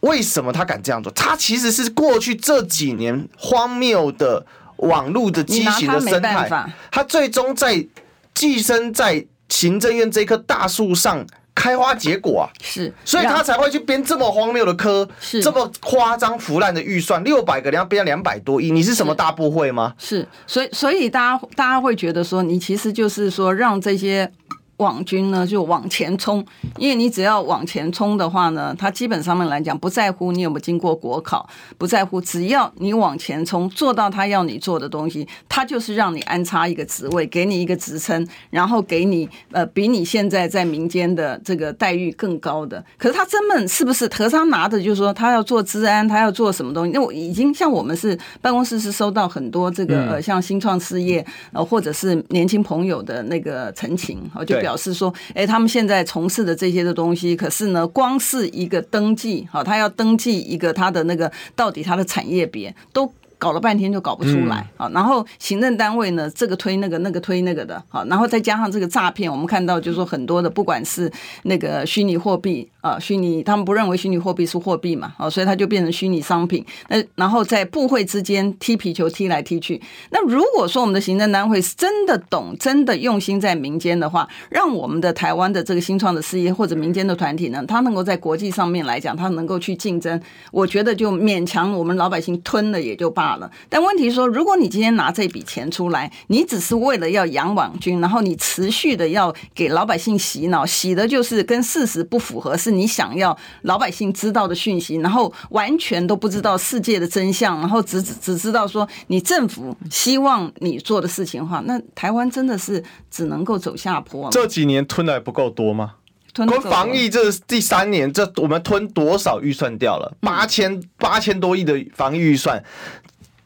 [0.00, 1.12] 为什么他敢这样做？
[1.12, 4.44] 他其实是过去这几年荒谬的
[4.78, 7.86] 网络的畸形的生态，他最终在
[8.34, 11.24] 寄生在行政院这棵大树上。
[11.54, 19.94] 开花结果啊，是，所以他才会去编这么荒谬的科，是这么夸张腐烂的预算，六百个人要编两百多亿，你是什么大部会吗？
[19.98, 24.30] 是，所以所以大家大家会觉得说，你其实就是说让这些。
[24.78, 26.44] 网军呢就往前冲，
[26.78, 42.84] 因为你只要往前冲的话呢，他基本上面来讲不在乎你有没有经过国考，不在乎，只要你往前冲，做到他要你做的东西，他就是让你安插一个职位，给你一个职称，然后给你呃比你现在在民间的这个待遇更高的。
[42.98, 44.08] 可是他真的是不是？
[44.08, 46.92] 和他拿的就是说他要做资安，他要做什么东西？
[46.92, 54.63] 那我已经像我们是办公室是收到很多这个呃像新创事业呃或者是年轻朋友的那个陈情，我就。
[54.64, 63.12] 表示说，哎，他们现在从事的这些的东西，可是呢，光是一个登记，好，他要登记一个他的那个到底他的产业别都。
[63.36, 64.88] 搞了半天就搞不出来啊！
[64.94, 76.62] 然后行政单位呢，这个推那个，那个推那个的，好，然后再加上这个诈骗，我们看到就是说很多的，不管是那个虚拟货币啊，虚拟他们不认为虚拟货币是货币嘛，啊，所以它就变成虚拟商品。
[76.88, 79.80] 那然后在部会之间踢皮球踢来踢去。
[80.10, 90.20] 那如果说我们的行政单位是真的懂，真的用心在民间的话，让我们的台湾的这个新创的事业或者民间的团体呢，它能够在国际上面来讲，它能够去竞争，
[90.52, 93.50] 我觉得就勉强我们老百姓吞了也就罢了。
[93.70, 114.30] 但问题是说，如果你今天拿这笔钱出来，你只是为了要养网军，然后你持续的要给老百姓洗脑，洗的就是跟事实不符合，是你想要老百姓知道的讯息，然后完全都不知道世界的真相，然后只只只知道说你政府希望你做的事情的话，那台湾真的是只能够走下坡。
[114.30, 115.94] 这几年吞的还不够多吗？
[116.32, 120.16] 吞防疫这第三年，这我们吞多少预算掉了？
[120.20, 122.62] 八千八千多亿的防疫预算。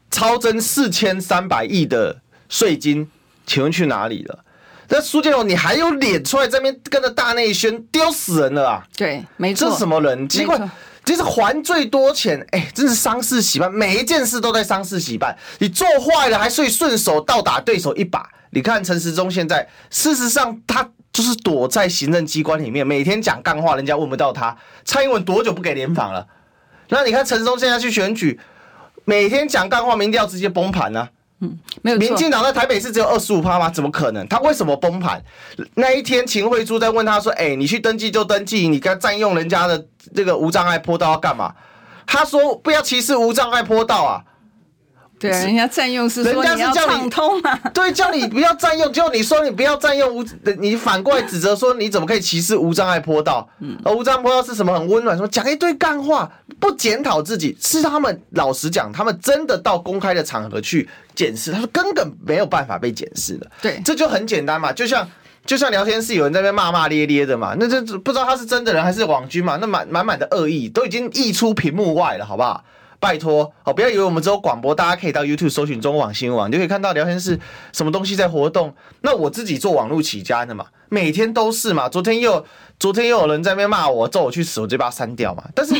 [0.09, 3.07] 超增四千三百亿的税金，
[3.45, 4.43] 请问去哪里了？
[4.89, 8.83] 那苏建荣，你还有脸出来这边跟着大内宣，丢死人了啊！
[8.97, 9.67] 对，没错。
[9.67, 10.27] 这是什么人？
[10.27, 10.59] 奇怪，
[11.05, 15.37] 其实还最多钱，哎、欸，真是丧事喜办，每一件事都在丧事喜办。
[15.59, 18.27] 你做坏了，还可以顺手倒打对手一把。
[18.49, 24.57] 你看陈时中现在，事实上他就是躲在行政机关里面，每天讲干话，人家问不到他。
[24.85, 26.25] 蔡英文多久不给联访了？
[26.89, 28.39] 那你看陈时中现在去选举。
[29.05, 31.09] 每天讲干话，民调直接崩盘呢、啊？
[31.41, 31.97] 嗯，没有。
[31.97, 33.69] 民进党在台北市只有二十五趴吗？
[33.69, 34.27] 怎么可能？
[34.27, 35.23] 他为什么崩盘？
[35.75, 41.53] 那一天，秦惠珠在问他说：“哎、你去登记就登记，你该占用人家的这个无障碍坡道要干嘛？”
[42.05, 44.23] 他说：“不要歧视无障碍坡道啊。”
[45.19, 50.25] 对，人家占用是说你要畅通啊， 对，叫你不要占用，就你说你不要占用无，
[50.59, 53.47] 你反过来指责说你怎么可以歧视无障碍坡道？
[53.59, 54.73] 嗯，而无障碍坡道是什么？
[54.73, 63.51] 很温暖，说讲一堆干话，不检讨自己，是他们老实讲，他们真的到公开的场合去检视，他说根本没有办法被检视的。
[63.61, 65.05] 对，这就很简单嘛，就像
[65.45, 72.63] 就像聊天室有人在那边骂骂咧咧的嘛，那这不知道他是真的人还是网军嘛，那满满满的恶意都已经溢出屏幕外了，好不好？
[72.99, 77.39] 拜托哦，不要以为我们只有广播，大家可以到 YouTube 搜寻中广新闻网，你就可以看到聊天室
[77.71, 78.73] 什么东西在活动。
[79.01, 81.87] 那我自己做网络起家的嘛，每天都是嘛。
[81.87, 82.45] 昨天又
[82.77, 85.43] 昨天又有人在那边骂我，咒我去死，我就把他删掉嘛。
[85.55, 85.73] 但是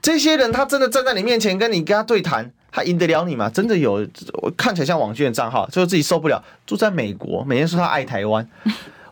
[0.00, 3.50] 这些人他真的站在你面前跟你跟他对谈，他赢得了你吗？
[3.50, 4.06] 真的有，
[4.40, 8.48] 我看起来像网军的账号，最后自己受不了，住在美国，每天说他爱台湾。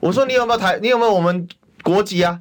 [0.01, 0.79] 我说你有没有台？
[0.81, 1.47] 你有没有我们
[1.83, 2.41] 国籍啊？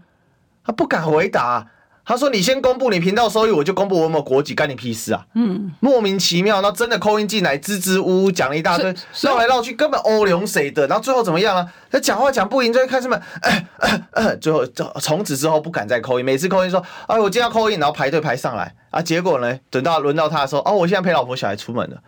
[0.63, 1.67] 他不敢回答。
[2.09, 8.91] 他说：“你先公布你频道收益，我就公布我有没有国籍，干你屁事啊！”嗯，莫名其妙，那真的 call in 进来，支支吾吾讲了一大堆，
[9.21, 10.87] 绕来绕去，根本欧龙谁的？
[10.87, 11.71] 然后最后怎么样了？
[11.91, 13.21] 他讲话讲不赢，就会开始嘛，
[14.41, 14.65] 最后
[14.99, 22.01] 从此之后不敢再 call in，每次 call in 说：“哎，我今天要 call in，然后排队排上来啊。”结果呢，等到轮到他的时候，哦，我现在陪老婆小孩出门了，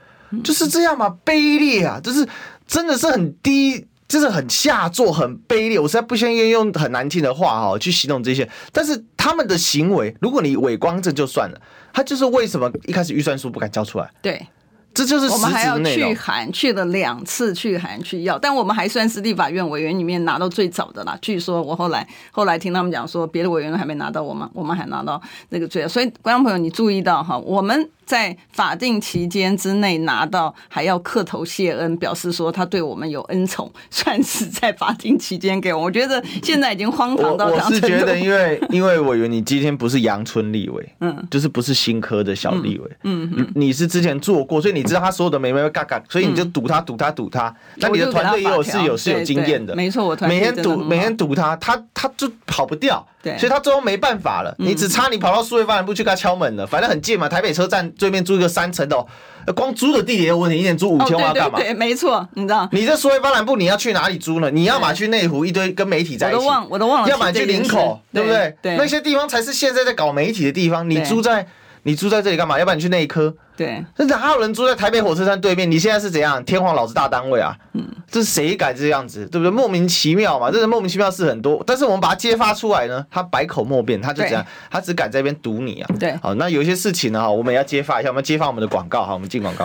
[0.43, 2.27] 就是这样嘛，卑劣啊，就是
[2.65, 3.85] 真的是很低。
[4.11, 5.79] 就是很下作，很卑劣。
[5.79, 11.61] 我实在不愿意用很难听的话哈去形容这些，但是他们的行为，如果你伪光正就算了，
[11.93, 14.09] 他就是为什么一开始预算书不敢交出来？
[14.21, 14.45] 对。
[14.93, 21.17] 这就是我们还要去函，去了两次去函去要，但我们还算是立法院委员里面拿到最早的啦。
[21.21, 25.87] 据说我后来后来听他们讲说，别的委员还没拿到，我们我们还拿到那个最早。
[25.87, 35.83] 所以观众朋友，你注意到哈，我们在法定期间之内拿到，还要磕头谢恩，表示说他对我们有恩宠，算是在法定期间给我。
[35.83, 37.47] 我觉得现在已经荒唐到。
[37.47, 44.81] 我是觉得，因为因为委员你今天不是阳春立委，嗯，就是不是新科的小立委，嗯嗯，你是之前做过，所以你。
[44.91, 47.55] 知道他所有的眉眉嘎嘎，所以你就赌他赌他赌他。
[47.75, 54.53] 那你的团队也有是有是有经验的，没错，我团队每天赌每天赌他，他他就跑不掉，对，所以他最后没办法了。
[54.57, 59.05] 你只差你跑到数位发展部去给他敲门了，反正很近嘛，台北车站对面租一个三层的，
[59.53, 61.59] 光租的地点有问题，一年租五千万干嘛？
[61.59, 62.67] 对，没错，你知道？
[62.71, 64.49] 你这说一帆南布你要去哪里租呢？
[64.49, 68.55] 你要么去内湖一堆跟媒体在一起，我都忘我都忘了，要么去林口，对不对？
[68.61, 70.89] 对，那些地方才是现在在搞媒体的地方。
[70.89, 71.45] 你租在
[71.83, 72.57] 你租在这里干嘛？
[72.57, 73.35] 要不然你去内科。
[73.61, 75.69] 对，那哪有人住在台北火车站对面？
[75.69, 76.43] 你现在是怎样？
[76.43, 77.55] 天皇老子大单位啊！
[77.73, 79.23] 嗯，这是谁敢这样子？
[79.27, 79.51] 对不对？
[79.51, 81.63] 莫名其妙嘛，这是莫名其妙事很多。
[81.67, 85.89] 但是我们把它揭发出来呢，他百口莫辩，他就这样，他只敢在这边堵你啊。
[85.99, 89.63] 对，好，那有些事情呢，哈，我们也要揭发一下，我们揭发我们的广告，好，我们进广告。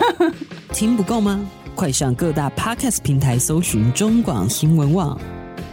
[0.75, 1.41] 听不够吗？
[1.75, 5.19] 快上各大 Podcast 平台搜寻中广新闻网，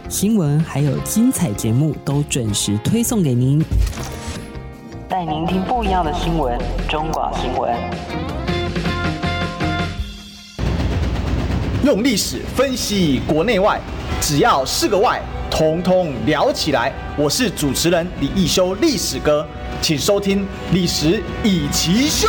[0.08, 3.62] 新闻还有精彩节目都准时推送给您。
[5.08, 7.74] 带您听不一样的新闻，中广新闻。
[11.84, 13.78] 用历史分析国内外，
[14.20, 16.92] 只要是个“外”，统统聊起来。
[17.18, 19.46] 我是主持人李一修，历史哥，
[19.82, 20.42] 请收听
[20.72, 22.28] 《历史以奇秀》。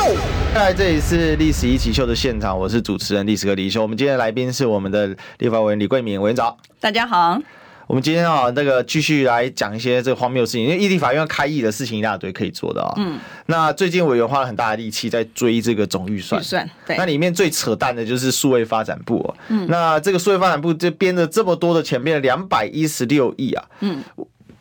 [0.54, 3.82] 来，这里是《历史一奇秀》的现场，我是主持人历史哥李易修。
[3.82, 6.56] 我们今天的来宾是我们的立法委员李桂敏委员长。
[6.82, 7.40] 大家好。
[7.88, 12.94] 我们今天啊，那个继续来讲一些这个荒谬的事情，因为异地法院要开议的事情一大堆可以做的啊。
[12.98, 13.20] 嗯。
[13.46, 16.42] 那最近委员花了很大的力气在追这个总预算。
[16.42, 16.70] 预算。
[16.86, 16.98] 对。
[16.98, 19.30] 那里面最扯淡的就是数位发展部啊。
[19.50, 19.68] 嗯。
[19.70, 23.66] 那这个数位发展部这编了这么多的钱，编了两百一十六亿啊。
[23.82, 24.04] 嗯。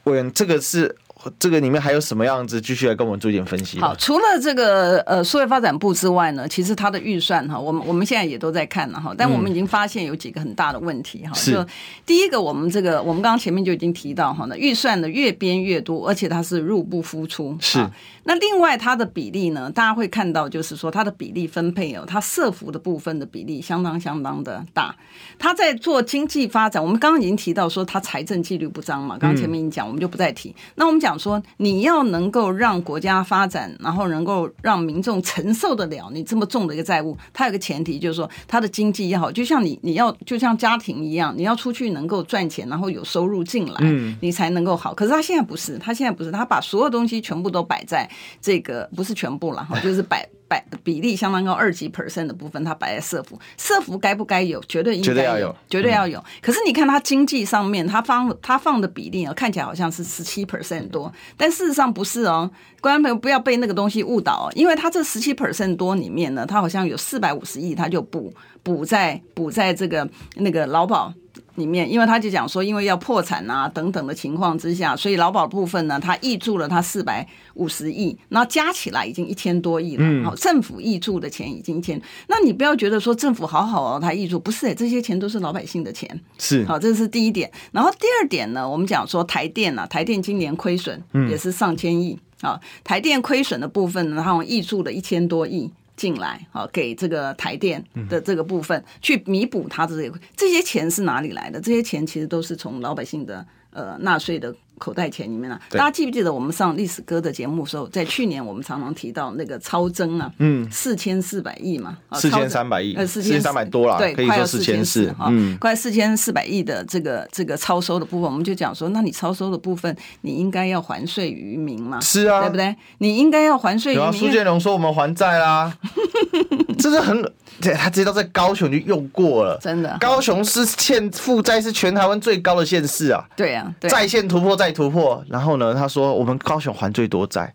[0.05, 0.97] 委员，这个是。
[1.39, 2.61] 这个里面还有什么样子？
[2.61, 3.79] 继续来跟我们做一点分析。
[3.81, 11.33] 好，除了这个呃，数位发展部之外呢，其实它的预算哈，我们我们现在也都在看了哈，但我们已经发现有几个很大的问题哈。
[11.47, 11.67] 嗯、就
[12.05, 17.57] 第一个，我们这个我们刚刚前面就已经提到哈，那预算呢越编越多，而且它是入不敷出。
[17.61, 17.89] 是。
[18.27, 24.95] 那另外它的比例呢，大家会看到就是说它的比例分配哦，它社服的部分的比例相当相当的大。
[25.39, 30.51] 它在做经济发展，我们刚刚已经提到说它财政纪律不彰嘛，刚刚前面已经讲，我们就不再提。
[30.51, 31.14] 嗯、那我们讲。
[31.19, 43.81] 说你要能够让国家发展，然后能够让民众承受得了你这么重的一个债务，它有个前提就是说，它的经济也好，就像你你要就像家庭一样，你要出去能够赚钱，然后有收入进来，
[44.21, 44.95] 你才能够好。
[44.95, 48.09] 可是他现在不是，他现在不是，他把所有东西全部都摆在
[48.41, 50.29] 这个，不是全部了哈，就是摆。
[50.55, 54.61] 百比例相当高，二级 percent 的部分，它摆在社福，社福该不该有？
[54.69, 55.57] 绝对应该有，绝对要有。
[55.69, 56.19] 绝对要有。
[56.19, 62.51] 嗯、可是你看它经济上面，它放它放的比例啊，看起来好像是十七 percent 多，但事实上不是哦。
[62.81, 68.33] 观众朋友不要被那个东西误导哦，因为它这十七 percent 多里面呢，它好像有四百五十亿，它就补
[68.63, 71.13] 补在补在这个那个劳保。
[71.57, 80.25] 里面，因为他就讲说，因为要破产啊等等的情况之下，所以劳保部分呢，他挹注了他四百五十亿，那加起来已经一千多亿了。
[80.25, 86.21] 好，政府挹注的钱已经一千，那你不要觉得说政府好好哦，他挹注不是诶，这些钱都是老百姓的钱。
[86.39, 87.51] 是，好，这是第一点。
[87.73, 95.71] 然后第二点呢，我们讲说台电啊，台电今年亏损也是上千亿啊，台电亏损的部分呢，他挹注了一千多亿。
[95.97, 101.61] 进来啊，给这个台电的这个部分去弥补它的这个这些钱是哪里来的？
[101.61, 105.61] 这些钱其实都是从老百姓的呃纳税的口袋钱里面了。
[105.71, 105.79] 对。
[105.79, 122.75] 大家记不记得我们上历史歌的节目的时候，在去年我们常常提到那个超增啊，嗯，四千四百亿嘛，啊四千三百亿，呃，四千三百多了，对，可以快要说四千四哈，嗯，快四千四百亿的这个这个超收的部分，我们就讲说，那你超收的部分，你应该要还税于民嘛，是啊，对不对？
[122.99, 124.13] 你应该要还税于民。
[124.13, 125.77] 苏建荣说我们还债啦，
[126.79, 127.23] 这是很，
[127.61, 137.55] 对，他直接到在高雄就用过了，真的，高雄是欠负债是全台湾最高的县市啊，对啊，对在线突破再突破，然后呢，他说我们高雄还最多债，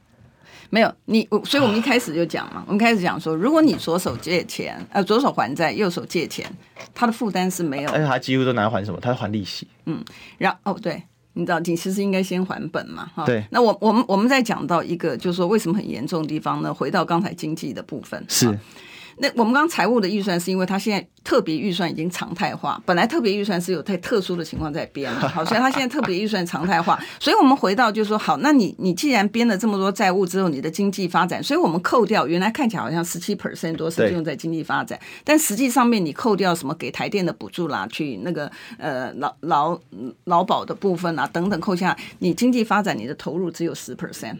[0.69, 6.45] 没有你，所以我们一开始就讲嘛，我们开始讲说，如果你左手借钱，呃，左手还债，右手借钱，
[6.93, 8.99] 他的负担是没有而，且他几乎都拿来还什么？
[8.99, 10.03] 他还利息，嗯，
[10.37, 11.03] 然后哦对。
[11.33, 13.23] 你知道，你其实应该先还本嘛，哈。
[13.23, 13.41] 对。
[13.51, 16.73] 那我我们我们再讲到一个，就是说为什么很严重的地方呢？
[16.73, 18.57] 回到刚才经济的部分，是。
[19.21, 39.79] 那我们刚刚财务的预算是因为它现在特别预算已经常态化，本来特别预算是有太特殊的情况在编嘛， 好，所以它现在特别预算常态化，所以我们回到就是说，好，那你你既然编了这么多债务之后，你的经济发展，所以我们扣掉原来看起来好像十七 percent 多是用在经济发展，但实际上面你扣掉什么给台电的补助啦，去那个呃劳劳
[40.23, 44.37] 劳保的部分啊等等扣下，你经济发展你的投入只有十 percent。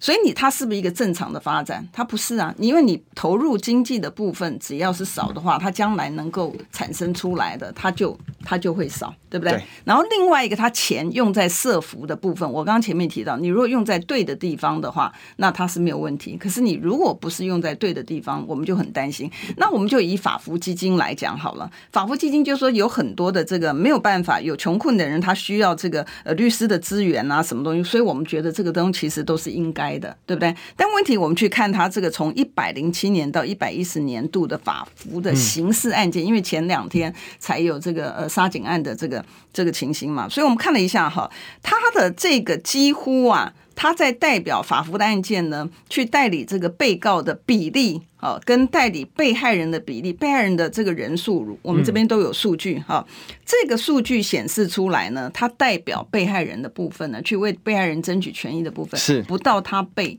[0.00, 1.86] 所以你它是不是一个正常的发展？
[1.92, 9.52] 它不是啊，因为你投入经济的部分只要是少的话，它将来能够产生出来的，它就它就会少，对不对？
[9.54, 9.62] 对。
[9.84, 16.36] 然后另外一个，它钱用在社服的部分，我刚刚前面提到，你如果用在对的地方的话，那它是没有问题。
[16.36, 19.28] 可是你如果不是用在对的地方，我们就很担心。
[19.56, 29.87] 那我们就以法服基金来讲好了，法服基金就是说有很多的这个没有办法，有穷困的人，他需要这个呃律师的资源啊，什么东西，所以我们觉得这个东西其实都是应该。
[29.96, 30.52] 的对不对？
[30.76, 41.30] 但问题我们去看他这个从一百零七年到一百一十年度的法服的刑事案件，因为前两天才有这个呃杀警案的这个这个情形嘛，所以我们看了一下哈，
[41.62, 53.06] 他的这个几乎啊，他在代表法服的案件呢，去代理这个被告的比例啊，跟代理被害人的比例，被害人的这个人数，我们这边都有数据哈。
[53.46, 60.18] 这个数据显示出来呢，他代表被害人的部分呢，去为被害人争取权益的部分是不到他被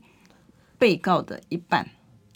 [0.78, 1.86] 被告的一半。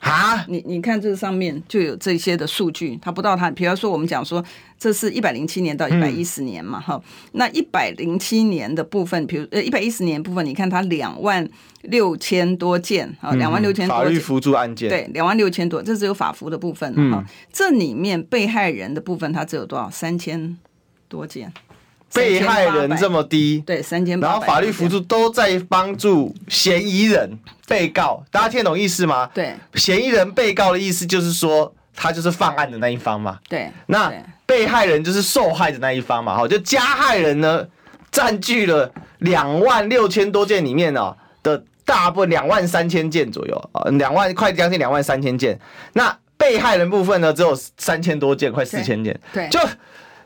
[0.05, 3.51] 啊，你你看这个上面就有这些的数据，它不到它。
[3.51, 4.45] 比方说，我们讲说
[4.79, 7.03] 这是一百零七年到一百一十年嘛，哈、嗯，
[7.33, 11.49] 那一百零七年的部分，比如呃一百一十年部分，你看它两万
[11.83, 19.89] 六千多件啊，两万六千多件法律扶助案件，对，两万六千多，这只有法服的部分哈、嗯，这里面被害人的部分它只有多少？
[19.91, 20.59] 三千
[21.09, 21.51] 多件。
[22.15, 27.37] 被害人这么低，对，三千，然后法律辅助都在帮助嫌疑人、
[27.67, 29.29] 被告，大家听得懂意思吗？
[29.35, 33.39] 对，嫌疑人、被告的意思就是说，他就是犯案的那一方嘛。
[33.49, 34.13] 对，那
[34.47, 36.37] 被害人就是受害的那一方嘛。
[36.37, 37.67] 好，就加害人呢，
[38.13, 45.59] 占据了两万六千多件里面哦的大部分，两万三千件左右啊，两万快将近两万三千件。
[45.95, 49.19] 那被害人部分呢，只有三千多件，快四千件。
[49.33, 49.59] 对，就。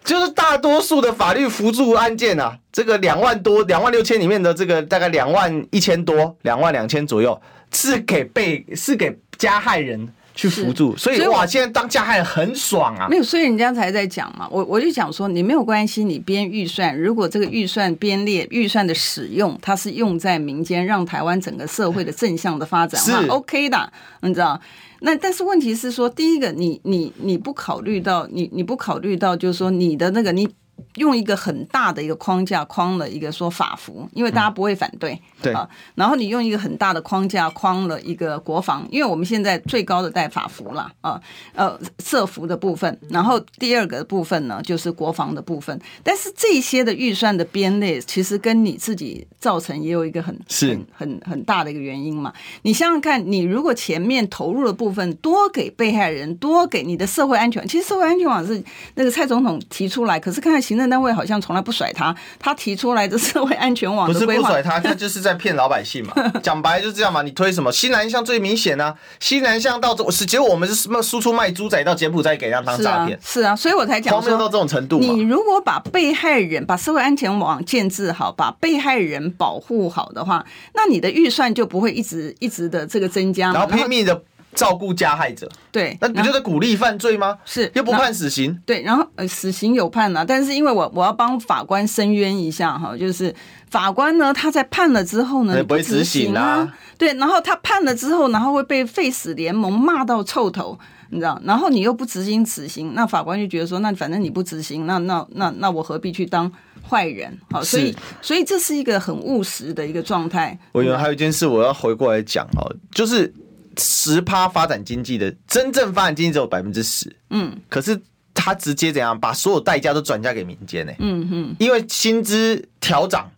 [0.04, 7.40] 就是大多数的法律扶助案件啊，这个两万多、两万六千里面的这个大概两万一千多、两万两千左右，
[7.72, 10.08] 是给被是给加害人
[10.38, 13.08] 去扶助，所以，所以哇，现在当加害人很爽啊！
[13.08, 14.46] 没有，所以人家才在讲嘛。
[14.48, 24.60] 我我就讲说，你没有关系，你编预算，如果这个预算编列预算的使用，它是用在民间，让台湾整个社会的正向的发展，是 OK 的，你知道。
[25.00, 30.48] 那但是问题是说，第一个，你你你不考虑到，你你不考虑到，就是说你的那个你。
[30.96, 35.68] 用一个很大的一个框架框了一个说法服，因为大家不会反对，嗯、对啊。
[35.94, 41.20] 然后你用一个很大的框架框了一个国防，因为我们现在最高的带法服了啊，
[41.54, 42.96] 呃，设服的部分。
[43.10, 45.76] 然后第二个部分呢，就是国防的部分。
[46.04, 52.32] 但是这些的预算的编列，其实跟你自己造成也有一个很是很很很大的一个原因嘛。
[52.62, 58.62] 你想想看，你如果前面投入的部分多给被害人，多给你的社会安全，其实社会安全网是
[58.94, 60.67] 那个蔡总统提出来，可是看看。
[60.68, 66.12] 行政单位好像从来不甩他，他提出来的社会安全网不是不甩他，他就是在骗老百姓嘛。
[66.42, 74.98] 讲白就是这样嘛，你推什么西南向最明显啊，西南向到是结果我们是什么输出卖猪仔到柬埔寨给人家当诈骗，是啊，所以我才讲说到这种程度。
[74.98, 80.44] 你如果把被害人把社会安全网建置好，把被害人保护好的话，
[80.74, 84.22] 那你的预算就不会一直一直的这个增加，然后拼命的。
[84.58, 87.38] 照顾加害者，对，那不就是鼓励犯罪吗？
[87.44, 88.60] 是，又不判死刑。
[88.66, 93.32] 对，然后呃，死刑有判了，但是因为我我要帮法官申冤一下哈，就是
[93.70, 96.74] 法官呢，他在判了之后呢，不会执行啊。
[96.98, 100.76] 对，然后他判了之后，然后会被废死联盟骂到臭头，
[101.10, 101.40] 你知道？
[101.44, 106.50] 然后你又不执行死刑，那法官就觉得说，那反正你不执行，那那那那我何必去当
[106.88, 107.38] 坏人。
[107.52, 110.58] 好，所以所以这是一个很务实的一个状态。
[110.72, 113.32] 我有还有一件事我要回过来讲哦，就是
[113.78, 118.00] 十趴发展经济的真正发展经济只有百分之十，嗯，可是
[118.34, 120.92] 他直接怎样把所有代价都转嫁给民间呢？
[120.98, 123.30] 嗯嗯，因为薪资调涨。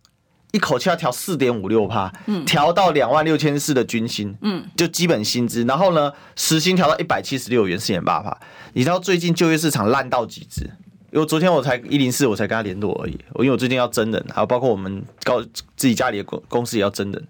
[0.52, 5.62] 一口气要调四点五六趴，嗯调到两万六千四的军薪，嗯，就基本薪资。
[5.62, 8.36] 然后呢，时薪调到一百七十六元，四点八趴。
[8.72, 10.68] 你知道最近就业市场烂到极致？
[11.12, 13.16] 因为昨天我才一零四，我才跟他联络而已。
[13.34, 15.40] 我因为我最近要真人，还有包括我们高
[15.76, 17.28] 自己家里的公公司也要真人，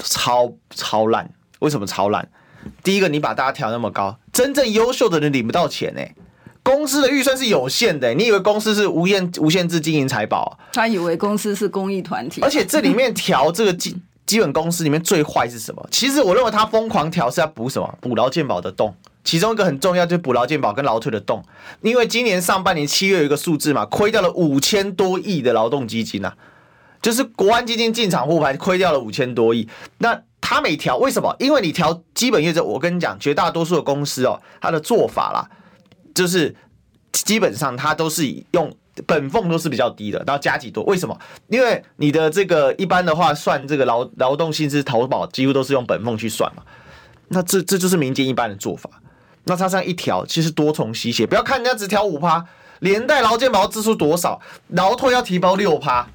[0.00, 1.30] 超超烂。
[1.60, 2.28] 为什么超烂？
[2.82, 6.14] 第一个，你把大家调那么高，真正优秀的人领不到钱呢、欸。
[6.62, 10.58] 公司的预算是有限的，你以为公司是无限无限制经营财宝？
[10.74, 12.42] 他以为公司是公益团体。
[12.42, 13.96] 而且这里面调这个基
[14.26, 15.88] 基本公司里面最坏是什么？
[15.90, 17.98] 其实我认为他疯狂调是要补什么？
[18.02, 18.94] 补劳健保的洞。
[19.24, 21.42] 其中一个很重要就是补劳健保跟劳退的洞。
[21.80, 26.34] 因为今年上半年七月有一个数字嘛，亏掉了五千多亿的劳动基金呐，
[27.00, 29.66] 就是国安基金进场护盘亏掉了五千多亿。
[29.98, 30.20] 那
[30.50, 31.36] 他没调，为什么？
[31.38, 35.46] 因为你调基本业绩，我跟你讲，绝大多数的公司哦，他的做法啦。
[36.14, 36.56] 就是
[37.12, 38.74] 基本上它都是用
[39.06, 40.82] 本俸都是比较低的，然后加几多？
[40.84, 41.14] 为什么？
[41.48, 46.62] 因为你的这个一般的话算这个劳劳动薪资投保，几乎都是用本俸去算嘛。
[47.28, 48.88] 那这这就是民间一般的做法。
[49.44, 51.26] 那他这样一调，其实多重吸血。
[51.26, 52.42] 不要看人家只调五趴，
[52.80, 56.08] 连带劳健保支出多少，劳退要提包六趴，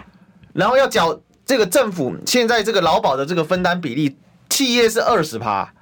[0.54, 4.16] 然后要缴这个政府现在这个劳保的这个分担比例，
[4.50, 5.74] 企业是二十趴。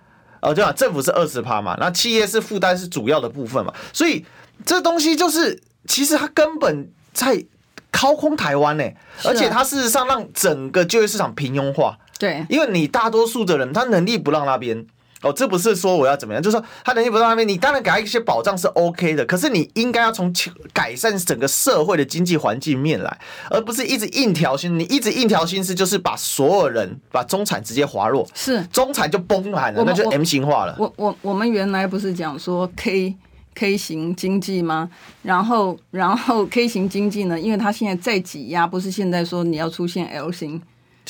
[0.41, 4.25] 呃，对吧，政府是二十趴嘛，那企业是负担是主要的部分嘛，所以
[4.65, 7.45] 这东西就是其实它根本在
[7.91, 8.83] 掏空台湾呢，
[9.23, 11.97] 而且它事实上让整个就业市场平庸化。
[12.17, 14.85] 对，因为你大多数的人他能力不让那边。
[15.21, 19.23] 哦，这不是说我要怎么样，就是说他能力不到那边，你当然给他一些保障是 OK 的。
[19.25, 20.33] 可是你应该要从
[20.73, 23.19] 改善整个社会的经济环境面来，
[23.49, 24.79] 而不是一直硬调薪。
[24.79, 30.75] 你一直硬调薪是，就是把所有人把中产直接滑落，是中产就崩盘了，那就 M 型化了。
[30.79, 33.15] 我我我们原来不是讲说 K
[33.53, 34.89] K 型经济吗？
[35.21, 40.61] 然后然后 K 型经济呢，因为它现在在挤压，不是现在说你要出现 L 型。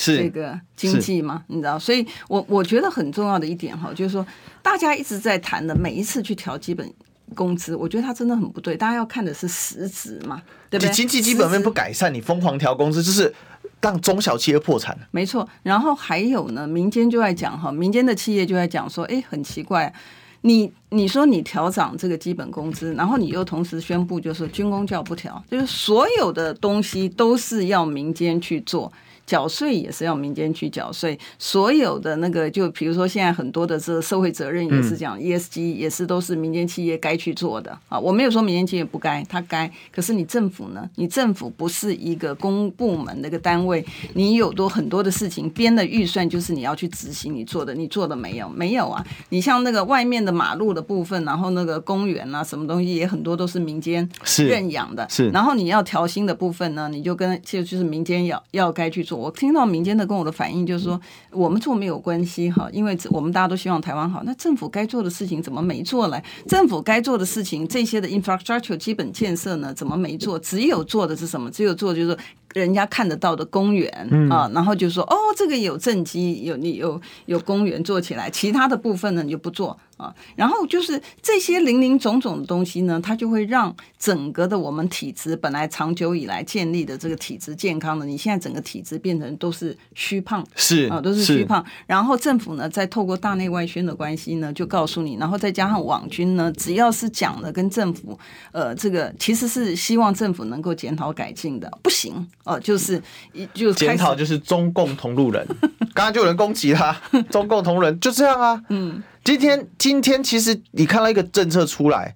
[0.02, 4.26] 是这个经济嘛，你知道，所以我我觉得很重要的一点哈，就是说
[4.60, 6.92] 大家一直在谈的每一次去调基本
[7.34, 8.76] 工资，我觉得它真的很不对。
[8.76, 10.92] 大家要看的是实质嘛，对不对？
[10.92, 13.32] 经济基本面不改善，你疯狂调工资，就是
[13.80, 14.98] 让中小企业破产。
[15.12, 19.92] 没错，然后还有呢，民间就在讲哈，民间的企业就在讲说，哎，很奇怪，
[20.42, 28.92] 你你说你调涨这个基本工资，然后你又同时宣布就是军工教不调，就是所有的东西都是要民间去做。
[29.26, 37.98] 缴税也是要民间去缴税，所有的那个就比如说现在很多的这个社会责任也是讲 ESG 也是都是民间企业该去做的啊。
[37.98, 39.70] 我没有说民间企业不该，他该。
[39.90, 40.88] 可是你政府呢？
[40.96, 48.48] 你政府不是一个公部门的一个单位，你有多很多的事情编的预算就是你要去执行你做的，你做的没有？
[48.48, 49.06] 没有啊！
[49.28, 54.06] 你像那个外面的马路的部分，然后那个公园啊，什么东西也很多都是民间
[54.36, 55.06] 认养的。
[55.08, 55.30] 是。
[55.30, 59.11] 然后你要调薪的部分呢，你就跟就就是民间要要该去做。
[59.12, 61.00] 我听到民间的跟我的反应就是说，
[61.30, 64.22] 我们做没有关系哈，因为我们大家都希望台湾好。
[64.24, 66.20] 那政府该做的事情怎么没做呢？
[66.46, 70.38] 政府该做的事情，这些的 infrastructure 基本建设呢，怎么没做？
[70.38, 71.50] 只有做的是什么？
[71.50, 72.16] 只有做就是
[72.54, 73.90] 人家看得到的公园
[74.30, 79.78] 啊，然后就说哦，这个有政绩，有你有有公园做起来，其他的部分呢你就不做。
[79.98, 91.64] 啊，然后就是这些零零总总的东西呢，它就会让整个的我们体质本来长久以来建立的这个体质健康的，你现在整个体质变成都是虚胖，是啊，都是虚胖。
[91.86, 98.18] 然后政府呢，再透过大内外宣的关系呢，就告诉你，然后再加上网军呢，只要是讲的跟政府，
[98.50, 103.00] 呃，这个其实是希望政府能够检讨改进的，不行哦、呃，就是
[103.32, 105.46] 一就检讨就是中共同路人，
[105.94, 106.96] 刚刚就有人攻击他，
[107.30, 109.02] 中共同路人就这样啊，嗯。
[109.24, 112.12] 今天，今天其实你看到一个政策出来，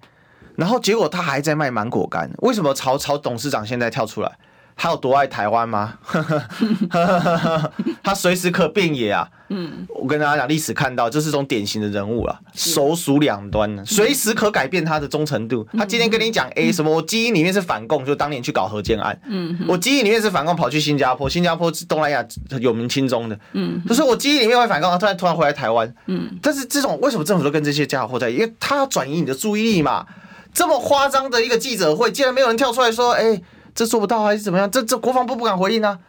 [0.57, 4.37] 然后结果他还在卖芒果干，为什么曹曹董事长现在跳出来？
[4.77, 5.95] 他有多爱台湾吗？
[8.03, 9.27] 他随时可变野啊！
[9.49, 15.67] 嗯，我跟大家讲，历史看到这是种典型的人物啊，首鼠两端，随时可改变他的忠诚度。
[15.75, 16.91] 他今天跟你讲，A，什么？
[16.91, 19.19] 我基因里面是反共，就当年去搞核建案。
[19.25, 22.23] 嗯，我基因里面是反共，跑去新加坡，新加坡是东南亚
[22.59, 23.39] 有名亲中的。
[23.53, 25.91] 嗯，就是我基因里面会反共，突然突然回来台湾。
[26.05, 28.29] 嗯，但是这种为什么政府都跟这些家伙在？
[28.29, 30.05] 因为他要转移你的注意力嘛。
[30.53, 33.41] 这么夸张的一个记者会，竟然没有人跳出来说，哎。
[33.77, 34.69] 这做不到还是怎么样？
[34.71, 35.99] 这这国防部不敢回应啊，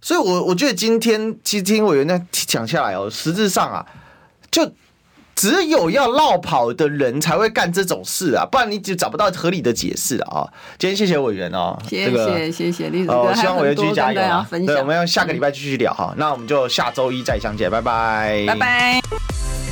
[0.00, 3.84] 所以我，我我觉得今天其实听委员在讲下来哦，实质上啊，
[4.50, 4.72] 就
[5.36, 10.48] 只有要落跑的人才会干这种事啊，不然你就找不到合理的解释啊。
[10.78, 14.48] 今天谢谢委员哦，谢谢谢谢栗子哥，哦，希望委员继续加油啊。
[14.50, 19.67] 对，我们要下个礼拜继续聊哈，那我们就下周一再相见，拜拜，拜拜。